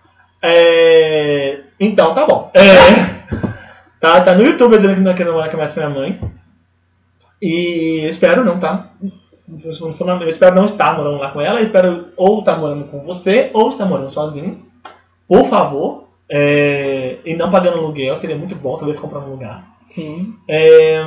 [0.42, 1.60] É...
[1.80, 2.52] Então, tá bom.
[2.54, 2.62] É...
[4.00, 6.20] tá, tá no YouTube dizendo que não quer namorar com a minha mãe.
[7.42, 8.92] E espero não, tá?
[9.64, 11.60] Eu espero não estar morando lá com ela.
[11.60, 14.66] Eu espero ou estar morando com você ou estar morando sozinho.
[15.28, 16.08] Por favor.
[16.30, 18.18] É, e não pagando aluguel.
[18.18, 19.68] Seria muito bom, talvez comprar um lugar.
[19.90, 20.36] Sim.
[20.48, 21.04] É,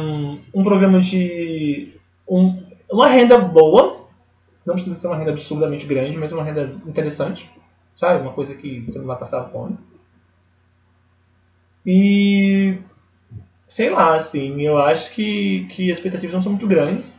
[0.54, 1.94] um programa de.
[2.28, 4.04] Um, uma renda boa.
[4.66, 7.48] Não precisa ser uma renda absurdamente grande, mas uma renda interessante.
[7.96, 8.22] Sabe?
[8.22, 9.76] Uma coisa que você não vai passar fome.
[11.86, 12.78] E
[13.68, 17.12] sei lá, assim, eu acho que, que as expectativas não são muito grandes.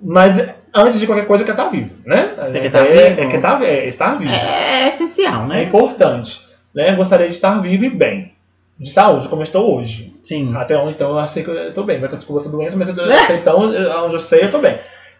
[0.00, 0.36] Mas
[0.74, 2.34] antes de qualquer coisa, eu quero estar vivo, né?
[2.36, 3.20] Você quer estar é, vivo?
[3.20, 4.32] É, estar, é, estar vivo.
[4.32, 5.60] É, é, essencial, né?
[5.60, 6.40] É importante.
[6.74, 6.90] Né?
[6.90, 8.32] Eu gostaria de estar vivo e bem.
[8.78, 10.12] De saúde, como eu estou hoje.
[10.24, 10.56] Sim.
[10.56, 12.00] Até onde então eu sei que eu estou bem.
[12.00, 13.36] Vai descubro outra doença, mas eu, é.
[13.36, 14.78] então, onde eu sei, eu estou bem.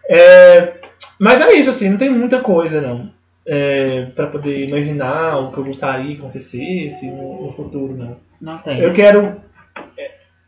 [0.09, 0.73] É,
[1.17, 3.09] mas é isso, assim, não tem muita coisa, não.
[3.45, 8.17] É, para poder imaginar o que eu gostaria que acontecesse no, no futuro, não.
[8.39, 8.79] Não tem.
[8.79, 9.41] Eu quero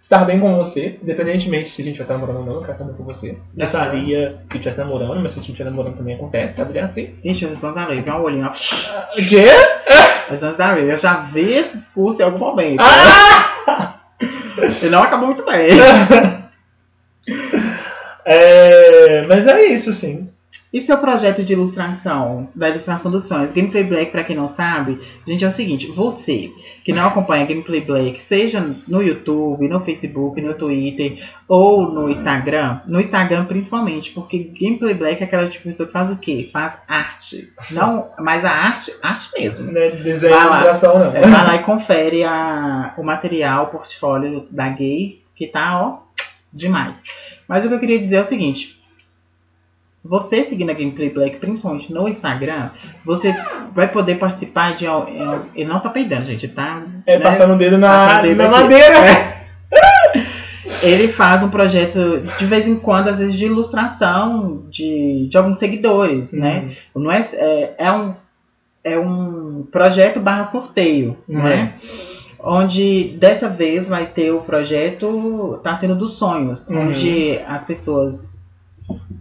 [0.05, 2.73] estar bem com você, independentemente se a gente vai estar namorando ou não, eu quero
[2.73, 3.37] estar bem com você.
[3.55, 6.77] Gostaria que estivesse namorando, mas se a gente estiver namorando também acontece, sabe?
[6.77, 7.15] É assim.
[7.23, 8.49] Ixi, os anos da Ray, um olhinho, ó.
[8.49, 9.45] O quê?
[10.31, 12.81] Os anos da eu já vi esse curso em algum momento.
[12.81, 13.99] Ah!
[14.57, 15.69] Ele não acabou muito bem.
[18.25, 20.29] é, mas é isso, sim.
[20.75, 23.53] E seu projeto de ilustração, da ilustração dos sonhos?
[23.53, 26.51] Gameplay Black, para quem não sabe, gente, é o seguinte: você
[26.83, 32.81] que não acompanha Gameplay Black, seja no YouTube, no Facebook, no Twitter ou no Instagram,
[32.87, 36.49] no Instagram principalmente, porque Gameplay Black é aquela tipo de pessoa que faz o quê?
[36.51, 37.53] Faz arte.
[37.71, 39.71] Não, mas a arte, arte mesmo.
[39.71, 41.15] Não é desenho, ilustração, não.
[41.15, 45.99] É, vai lá e confere a, o material, o portfólio da Gay, que tá, ó,
[46.51, 47.01] demais.
[47.47, 48.74] Mas o que eu queria dizer é o seguinte
[50.07, 52.69] você seguindo a Gameplay Black, principalmente no Instagram,
[53.03, 53.35] você
[53.73, 54.85] vai poder participar de.
[54.85, 54.91] É,
[55.55, 56.83] ele não tá peidando, gente, tá?
[57.07, 57.23] É, né?
[57.23, 58.95] passando o dedo na, dedo na madeira.
[58.97, 59.35] É.
[60.83, 65.57] ele faz um projeto de vez em quando, às vezes, de ilustração de, de alguns
[65.57, 66.59] seguidores, né?
[66.59, 66.67] uhum.
[66.67, 66.77] né?
[66.95, 68.13] Não é, é, é, um,
[68.83, 71.41] é um projeto barra sorteio, uhum.
[71.41, 71.73] né?
[72.39, 76.89] Onde dessa vez vai ter o projeto Tá Sendo dos Sonhos, uhum.
[76.89, 78.34] onde as pessoas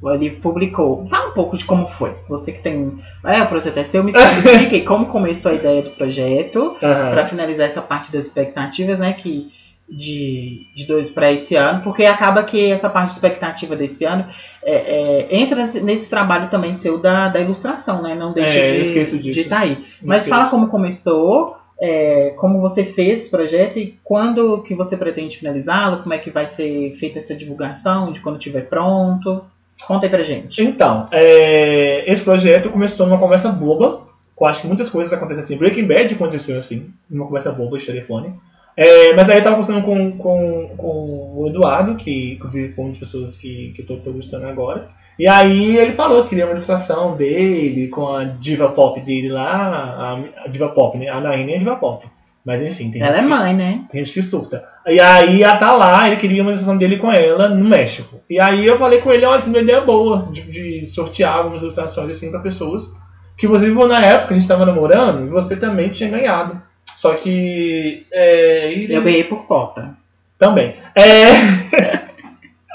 [0.05, 1.07] ele publicou.
[1.09, 2.15] Fala um pouco de como foi.
[2.29, 2.99] Você que tem.
[3.25, 6.79] É, o projeto é seu, me explique como começou a ideia do projeto, uhum.
[6.79, 9.13] para finalizar essa parte das expectativas, né?
[9.13, 9.53] Que
[9.89, 14.27] de, de dois para esse ano, porque acaba que essa parte de expectativa desse ano
[14.63, 18.15] é, é, entra nesse trabalho também seu da, da ilustração, né?
[18.15, 19.85] Não deixa é, de estar tá aí.
[20.03, 25.37] Mas fala como começou, é, como você fez esse projeto e quando que você pretende
[25.37, 29.45] finalizá-lo, como é que vai ser feita essa divulgação, de quando estiver pronto.
[29.87, 30.63] Conta aí pra gente.
[30.63, 34.03] Então, é, esse projeto começou numa conversa boba,
[34.41, 35.57] eu acho que muitas coisas acontecem assim.
[35.57, 38.35] Breaking Bad aconteceu assim, numa conversa boba de telefone.
[38.77, 42.95] É, mas aí eu tava conversando com, com, com o Eduardo, que inclusive foi uma
[42.95, 44.89] pessoas que, que eu tô, gostando agora.
[45.17, 49.47] E aí ele falou que queria uma ilustração dele com a diva pop dele lá,
[49.47, 51.09] a, a diva pop, né?
[51.09, 52.05] A Naine é a diva pop.
[52.45, 53.81] Mas enfim, tem Ela é mãe, né?
[53.91, 54.65] Tem gente que surta.
[54.87, 58.21] E aí ela tá lá, ele queria uma ilustração dele com ela no México.
[58.29, 61.63] E aí eu falei com ele, olha, é uma ideia boa de, de sortear algumas
[61.63, 62.93] ilustrações assim pra pessoas
[63.37, 66.61] que você viu na época, a gente tava namorando, e você também tinha ganhado.
[66.97, 68.07] Só que.
[68.13, 69.95] É, Eu ganhei por cota.
[70.39, 70.77] Também.
[70.95, 72.05] É.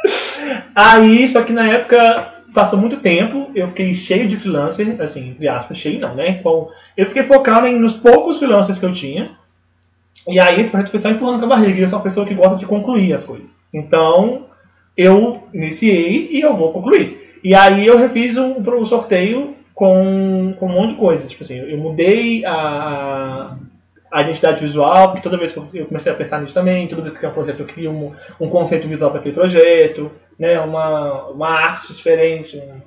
[0.76, 5.48] Aí, só que na época passou muito tempo, eu fiquei cheio de freelancers, assim, entre
[5.48, 6.42] aspas, cheio não, né?
[6.98, 9.32] Eu fiquei focado em, nos poucos freelancers que eu tinha.
[10.32, 12.34] E aí esse projeto foi só empurrando com a barriga, eu sou uma pessoa que
[12.34, 13.50] gosta de concluir as coisas.
[13.74, 14.46] Então,
[14.96, 17.40] eu iniciei e eu vou concluir.
[17.44, 21.28] E aí eu refiz um, um sorteio com, com um monte de coisa.
[21.28, 23.56] Tipo assim, eu mudei a,
[24.12, 27.18] a identidade visual, porque toda vez que eu comecei a pensar nisso também, toda vez
[27.18, 31.28] que é um projeto eu crio um, um conceito visual para aquele projeto, né, uma,
[31.30, 32.82] uma arte diferente, um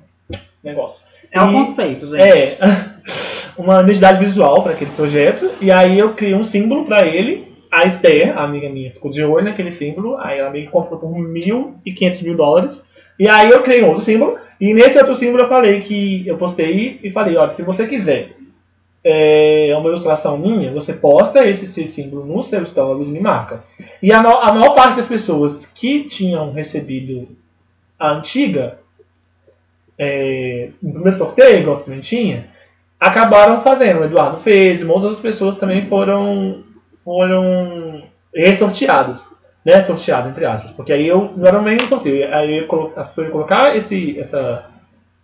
[0.63, 1.01] negócio.
[1.31, 2.21] É um conceito, gente.
[2.21, 2.57] É,
[3.57, 7.87] uma identidade visual para aquele projeto, e aí eu criei um símbolo para ele, a
[7.87, 11.75] Esther, a amiga minha, ficou de olho naquele símbolo, aí ela me comprou por mil
[11.85, 12.83] e quinhentos mil dólares,
[13.19, 16.37] e aí eu criei um outro símbolo, e nesse outro símbolo eu falei que eu
[16.37, 18.35] postei e falei, olha, se você quiser
[19.03, 23.63] é uma ilustração minha, você posta esse, esse símbolo no seu stories e me marca.
[24.01, 27.27] E a, no, a maior parte das pessoas que tinham recebido
[27.99, 28.79] a antiga,
[29.99, 32.47] é, no primeiro sorteio, igual que tinha,
[33.07, 34.01] acabaram fazendo.
[34.01, 36.63] O Eduardo fez, e muitas outras pessoas também foram,
[37.03, 38.03] foram
[38.35, 39.21] ressorteadas.
[39.65, 40.71] Né, sorteadas, entre aspas.
[40.71, 42.33] Porque aí eu não era nem um sorteio.
[42.33, 42.67] Aí eu ia
[43.31, 44.65] colocar esse, essa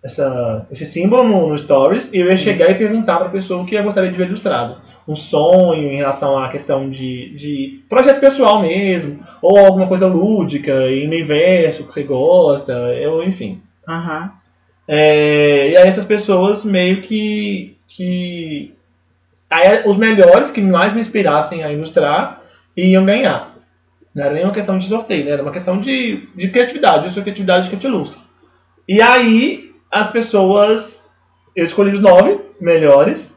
[0.03, 3.61] essa, esse símbolo no, no Stories e eu ia chegar e perguntar para a pessoa
[3.61, 4.77] o que eu gostaria de ver ilustrado.
[5.07, 10.71] Um sonho em relação à questão de, de projeto pessoal mesmo, ou alguma coisa lúdica,
[10.89, 13.61] em universo que você gosta, eu, enfim.
[13.87, 14.29] Uhum.
[14.91, 17.77] É, e aí essas pessoas meio que.
[17.87, 18.73] que
[19.47, 22.41] aí os melhores que mais me inspirassem a ilustrar
[22.75, 23.55] iam ganhar.
[24.15, 25.31] Não era nem uma questão de sorteio, né?
[25.31, 27.05] era uma questão de, de criatividade.
[27.05, 28.19] Eu sou criatividade que eu te ilustro.
[28.87, 30.99] E aí as pessoas.
[31.55, 33.31] Eu escolhi os nove melhores.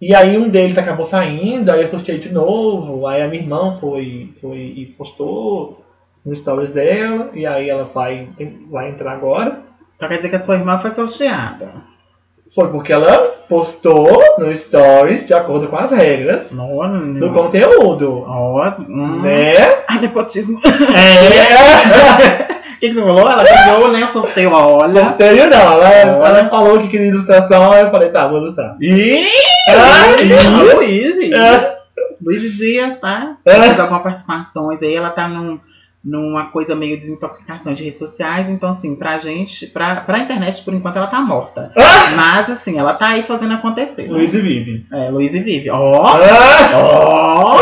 [0.00, 3.76] E aí um deles acabou saindo, aí eu sorteei de novo, aí a minha irmã
[3.80, 5.84] foi, foi e postou
[6.24, 8.28] no stories dela, e aí ela vai,
[8.70, 9.65] vai entrar agora.
[9.96, 11.72] Então quer dizer que a sua irmã foi sorteada.
[12.54, 13.18] Foi porque ela
[13.48, 18.24] postou no stories de acordo com as regras do conteúdo.
[18.26, 19.20] Oh, hum.
[19.22, 19.52] Né?
[19.86, 20.60] Ah, nepotismo.
[20.64, 22.56] É.
[22.76, 23.30] O que, que você falou?
[23.30, 24.06] Ela ganhou, né?
[24.12, 25.04] Sorteio, olha.
[25.04, 28.76] Sorteio não, ela, ela falou que queria ilustração, aí eu falei, tá, vou ilustrar.
[28.78, 29.26] Ih!
[30.74, 31.32] Luiz!
[31.32, 31.76] É.
[32.22, 33.38] Luiz Dias, tá?
[33.46, 33.54] É.
[33.54, 35.58] Fez algumas participações aí, ela tá num,
[36.06, 40.72] numa coisa meio desintoxicação de redes sociais, então assim, pra gente, pra, pra internet, por
[40.72, 41.72] enquanto ela tá morta.
[41.76, 42.14] Ah.
[42.14, 44.02] Mas assim, ela tá aí fazendo acontecer.
[44.02, 44.08] Né?
[44.08, 44.86] Luiz e Vive.
[44.92, 45.68] É, Luiz e Vive.
[45.70, 46.06] Ó!
[46.06, 46.78] Ah.
[46.78, 47.58] Ó!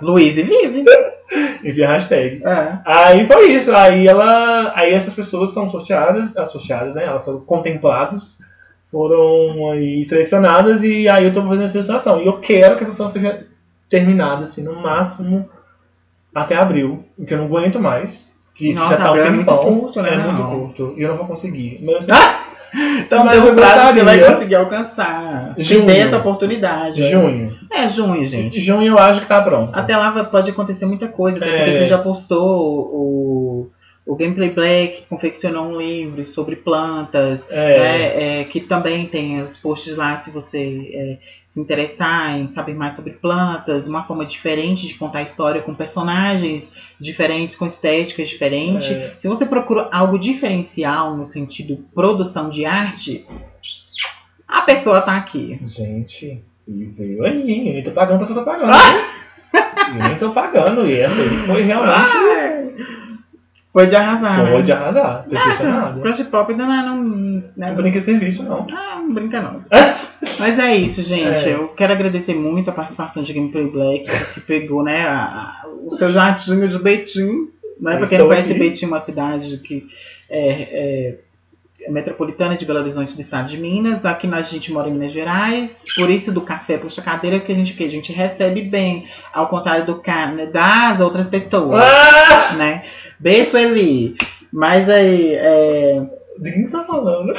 [0.00, 0.84] Luiz e Vive.
[1.62, 2.42] Envia hashtag.
[2.44, 2.78] É.
[2.84, 3.72] Aí foi isso.
[3.72, 4.72] Aí ela.
[4.74, 7.04] Aí essas pessoas estão sorteadas, associadas, né?
[7.04, 8.38] Elas foram contempladas,
[8.90, 12.20] foram aí selecionadas e aí eu tô fazendo essa ilustração.
[12.20, 13.46] E eu quero que essa ilustração seja
[13.88, 15.48] terminada, assim, no máximo
[16.34, 18.24] até abril, porque eu não aguento mais.
[18.54, 20.14] Que Nossa, já tá um é muito curto, né?
[20.14, 20.32] É não.
[20.32, 20.94] muito curto.
[20.96, 21.80] E eu não vou conseguir.
[21.82, 22.42] Mas, ah!
[22.74, 25.54] Então, mas o prazo você vai conseguir alcançar.
[25.58, 25.86] Junho.
[25.86, 27.10] Tem essa oportunidade.
[27.10, 27.54] Junho.
[27.70, 28.60] É, junho, gente.
[28.60, 29.70] Junho eu acho que tá pronto.
[29.74, 31.56] Até lá pode acontecer muita coisa, é.
[31.56, 33.70] porque você já postou o,
[34.04, 37.78] o Gameplay Black confeccionou um livro sobre plantas, é.
[37.78, 42.74] Né, é, que também tem os posts lá se você é, se interessar em saber
[42.74, 48.28] mais sobre plantas, uma forma diferente de contar a história com personagens diferentes, com estéticas
[48.28, 48.90] diferentes.
[48.90, 49.14] É.
[49.18, 53.24] Se você procura algo diferencial no sentido produção de arte,
[54.48, 55.60] a pessoa tá aqui.
[55.64, 58.72] Gente, e veio aí, eu tô pagando você tá pagando.
[58.72, 59.22] Ah!
[59.90, 61.92] eu nem tô pagando, e essa aí foi realmente.
[61.94, 62.72] Ai.
[63.72, 64.46] Foi de arrasar.
[64.50, 64.72] Foi né?
[64.72, 65.98] arrasar, tô impressionado.
[65.98, 67.02] Ah, Crush Pop ainda não.
[67.02, 68.66] Não, não brinca em serviço, não.
[68.70, 69.64] Ah, não brinca não.
[70.38, 71.48] Mas é isso, gente.
[71.48, 71.54] É.
[71.54, 76.12] Eu quero agradecer muito a participação de Gameplay Black, que pegou, né, a, o seu
[76.12, 77.48] jatinho de Betim.
[77.80, 77.96] Né?
[77.96, 79.86] Pra quem não conhece, Betim é uma cidade que
[80.28, 81.18] é,
[81.84, 84.04] é metropolitana de Belo Horizonte do estado de Minas.
[84.04, 85.82] Aqui a gente mora em Minas Gerais.
[85.96, 89.48] Por isso do café puxa cadeira que a gente que a gente recebe bem, ao
[89.48, 90.02] contrário do
[90.34, 92.54] né, das outras pessoas, ah!
[92.54, 92.84] né?
[93.22, 94.16] Beijo, Eli.
[94.52, 96.02] Mas aí, é...
[96.40, 97.32] De quem tá falando?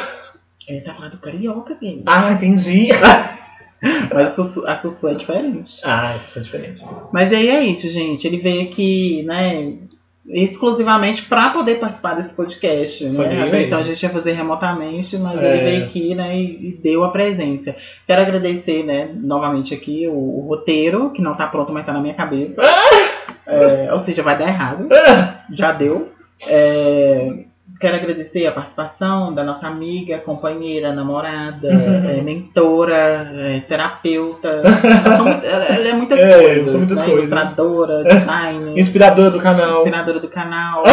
[0.66, 2.04] Ele tá falando carioca, filho.
[2.06, 2.88] Ah, entendi.
[4.14, 5.82] Mas a Sussu, a Sussu é diferente.
[5.84, 6.86] Ah, isso é diferente.
[7.12, 8.26] Mas aí é isso, gente.
[8.26, 9.74] Ele veio aqui, né,
[10.26, 13.04] exclusivamente para poder participar desse podcast.
[13.04, 13.64] Né?
[13.64, 15.58] Então a gente ia fazer remotamente, mas é.
[15.58, 17.76] ele veio aqui né, e, e, deu a presença.
[18.08, 22.00] Quero agradecer né, novamente aqui o, o roteiro, que não tá pronto, mas tá na
[22.00, 22.62] minha cabeça.
[23.46, 24.88] É, ou seja, vai dar errado.
[25.52, 26.12] Já deu.
[26.46, 27.46] É,
[27.80, 32.10] Quero agradecer a participação da nossa amiga, companheira, namorada, uhum.
[32.12, 34.48] é, mentora, é, terapeuta.
[35.44, 36.76] ela, ela, é muitas é, coisas.
[36.76, 37.06] Muitas né?
[37.06, 37.32] coisas.
[37.32, 38.78] Ilustradora, designer.
[38.78, 39.78] Inspiradora do canal.
[39.78, 40.84] Inspiradora do canal.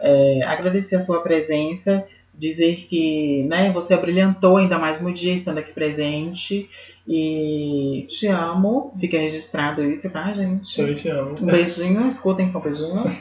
[0.00, 2.04] É, agradecer a sua presença.
[2.34, 6.68] Dizer que né, você abrilhantou ainda mais meu dia estando aqui presente.
[7.06, 8.94] E te amo.
[8.98, 10.80] Fica registrado isso, tá, gente?
[10.80, 11.36] Eu te amo.
[11.40, 12.08] Um beijinho.
[12.08, 13.16] Escutem só um beijinho.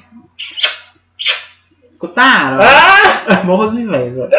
[1.91, 2.59] Escutaram?
[2.61, 3.43] Ah!
[3.43, 4.29] Morro de inveja.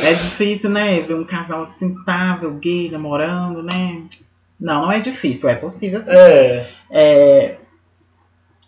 [0.00, 1.00] É difícil, né?
[1.00, 4.02] Ver um casal assim estável, gay, namorando, né?
[4.58, 6.10] Não, não é difícil, é possível sim.
[6.10, 6.70] É.
[6.90, 7.58] é...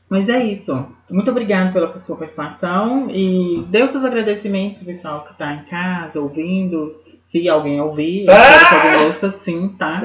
[0.08, 0.86] Mas é isso.
[1.08, 6.20] Muito obrigado pela sua participação e dê os seus agradecimentos pessoal que tá em casa
[6.20, 6.96] ouvindo.
[7.31, 8.68] Se alguém ouvir, eu ah!
[8.68, 10.03] que alguém ouça sim, tá?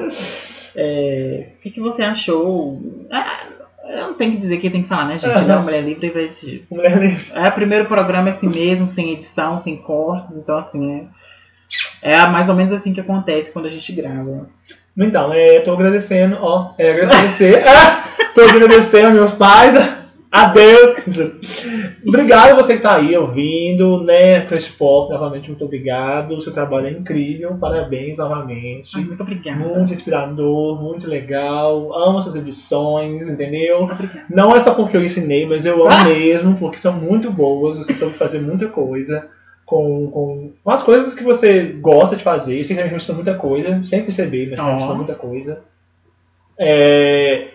[0.75, 1.49] É...
[1.57, 2.79] O que, que você achou?
[3.11, 3.45] Ah,
[3.89, 5.39] eu não tenho que dizer que tem que falar, né, gente?
[5.39, 5.47] Uhum.
[5.47, 7.25] Não, Mulher Livre vai esse Mulher Livre.
[7.33, 10.35] É, o primeiro programa é assim mesmo, sem edição, sem cortes.
[10.35, 11.07] Então, assim,
[12.01, 14.47] é, é mais ou menos assim que acontece quando a gente grava.
[14.97, 17.63] Então, é, tô agradecendo, ó, é agradecer.
[18.33, 20.04] tô agradecendo meus pais.
[20.35, 20.97] Adeus!
[22.05, 24.41] obrigado você que tá aí ouvindo, né?
[24.41, 26.35] Crush Pop, novamente, muito obrigado.
[26.35, 28.91] O seu trabalho é incrível, parabéns novamente.
[28.95, 29.59] Ai, muito obrigado.
[29.59, 31.93] Muito inspirador, muito legal.
[31.95, 33.89] Amo suas edições, entendeu?
[34.29, 36.03] Não é só porque eu ensinei, mas eu amo ah!
[36.03, 39.29] mesmo, porque são muito boas, você sabe fazer muita coisa.
[39.65, 44.49] Com, com, as coisas que você gosta de fazer, você me muita coisa, sem perceber,
[44.49, 44.95] mas oh.
[44.95, 45.61] muita coisa.
[46.59, 47.47] É,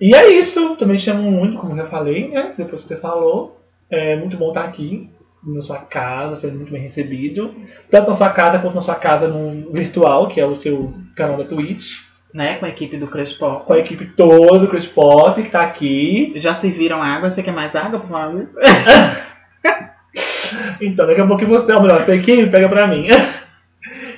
[0.00, 2.54] e é isso, também te amo muito, como já falei, né?
[2.56, 3.60] Depois que você falou.
[3.90, 5.10] É muito bom estar aqui
[5.44, 7.54] na sua casa, sendo muito bem recebido.
[7.90, 11.36] Tanto na sua casa quanto na sua casa no virtual, que é o seu canal
[11.36, 12.08] da Twitch.
[12.32, 13.66] Né, com a equipe do Crush Pop.
[13.66, 16.32] Com a equipe toda do Crush Pop, que tá aqui.
[16.36, 17.28] Já serviram água?
[17.28, 18.48] Você quer mais água, por favor?
[20.80, 23.08] então, daqui a pouco você, ó, melhor, essa equipe pega pra mim.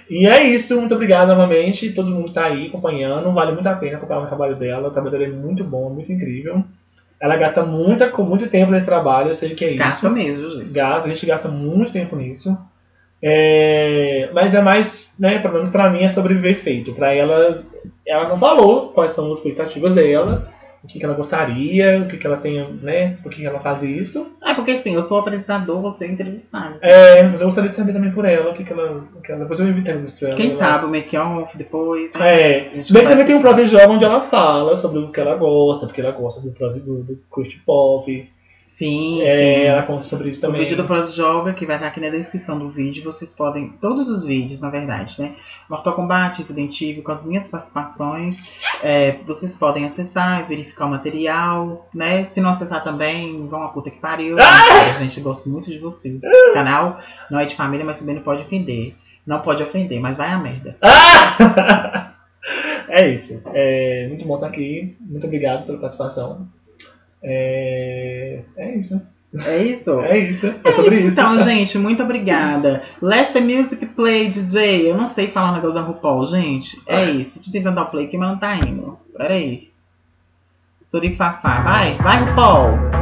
[0.09, 1.93] E é isso, muito obrigado novamente.
[1.93, 3.33] Todo mundo está aí acompanhando.
[3.33, 4.89] Vale muito a pena acompanhar o trabalho dela.
[4.89, 6.65] O trabalho dela é muito bom, muito incrível.
[7.21, 9.79] Ela gasta muita, com muito tempo nesse trabalho, eu sei que é isso.
[9.79, 10.71] Gasta mesmo, gente.
[10.71, 12.59] Gasta, a gente gasta muito tempo nisso.
[13.23, 16.93] É, mas é mais, né, pelo menos pra mim, é sobreviver feito.
[16.93, 17.63] Pra ela,
[18.05, 20.53] ela não falou quais são as expectativas dela
[20.83, 23.17] o que, que ela gostaria, o que, que ela tem, né?
[23.23, 24.33] Por que ela faz isso.
[24.41, 26.77] Ah, porque assim, eu sou apresentador, você é entrevistado.
[26.83, 29.05] É, mas eu gostaria de saber também por ela, o que, que ela.
[29.15, 30.35] O que ela depois eu entrevisto ela.
[30.35, 30.59] Quem ela...
[30.59, 32.13] sabe, o make-off depois.
[32.15, 32.39] Né?
[32.39, 32.71] É.
[32.91, 36.11] Bem também tem um Prod onde ela fala sobre o que ela gosta, porque ela
[36.11, 38.33] gosta do, do, do Christ Pop.
[38.73, 39.61] Sim, é, sim.
[39.65, 40.63] ela conta sobre isso também.
[40.63, 43.69] O vídeo do Pros Joga, que vai estar aqui na descrição do vídeo, vocês podem,
[43.69, 45.35] todos os vídeos, na verdade, né?
[45.69, 51.87] Mortal Kombat, Resident Evil, com as minhas participações, é, vocês podem acessar, verificar o material,
[51.95, 52.25] né?
[52.25, 54.39] Se não acessar também, vão a puta que pariu.
[54.41, 54.91] Ah!
[54.91, 56.19] A gente gosta muito de vocês.
[56.23, 56.99] O canal
[57.31, 58.97] não é de família, mas também não pode ofender.
[59.27, 60.79] Não pode ofender, mas vai a merda.
[60.81, 62.09] Ah!
[62.89, 63.41] É isso.
[63.55, 64.97] É muito bom estar aqui.
[65.01, 66.47] Muito obrigado pela participação.
[67.23, 69.01] É, é isso.
[69.35, 70.01] É isso?
[70.01, 70.55] É isso.
[70.63, 71.13] É sobre isso.
[71.13, 72.83] Então, gente, muito obrigada.
[73.01, 74.91] The music play, DJ.
[74.91, 76.81] Eu não sei falar o negócio da RuPaul, gente.
[76.87, 77.43] É isso.
[77.43, 78.99] Tô tentando dar o play aqui, mas não tá indo.
[79.17, 79.71] Pera aí.
[80.87, 81.63] Surifafá.
[81.63, 83.02] Vai, vai, RuPaul.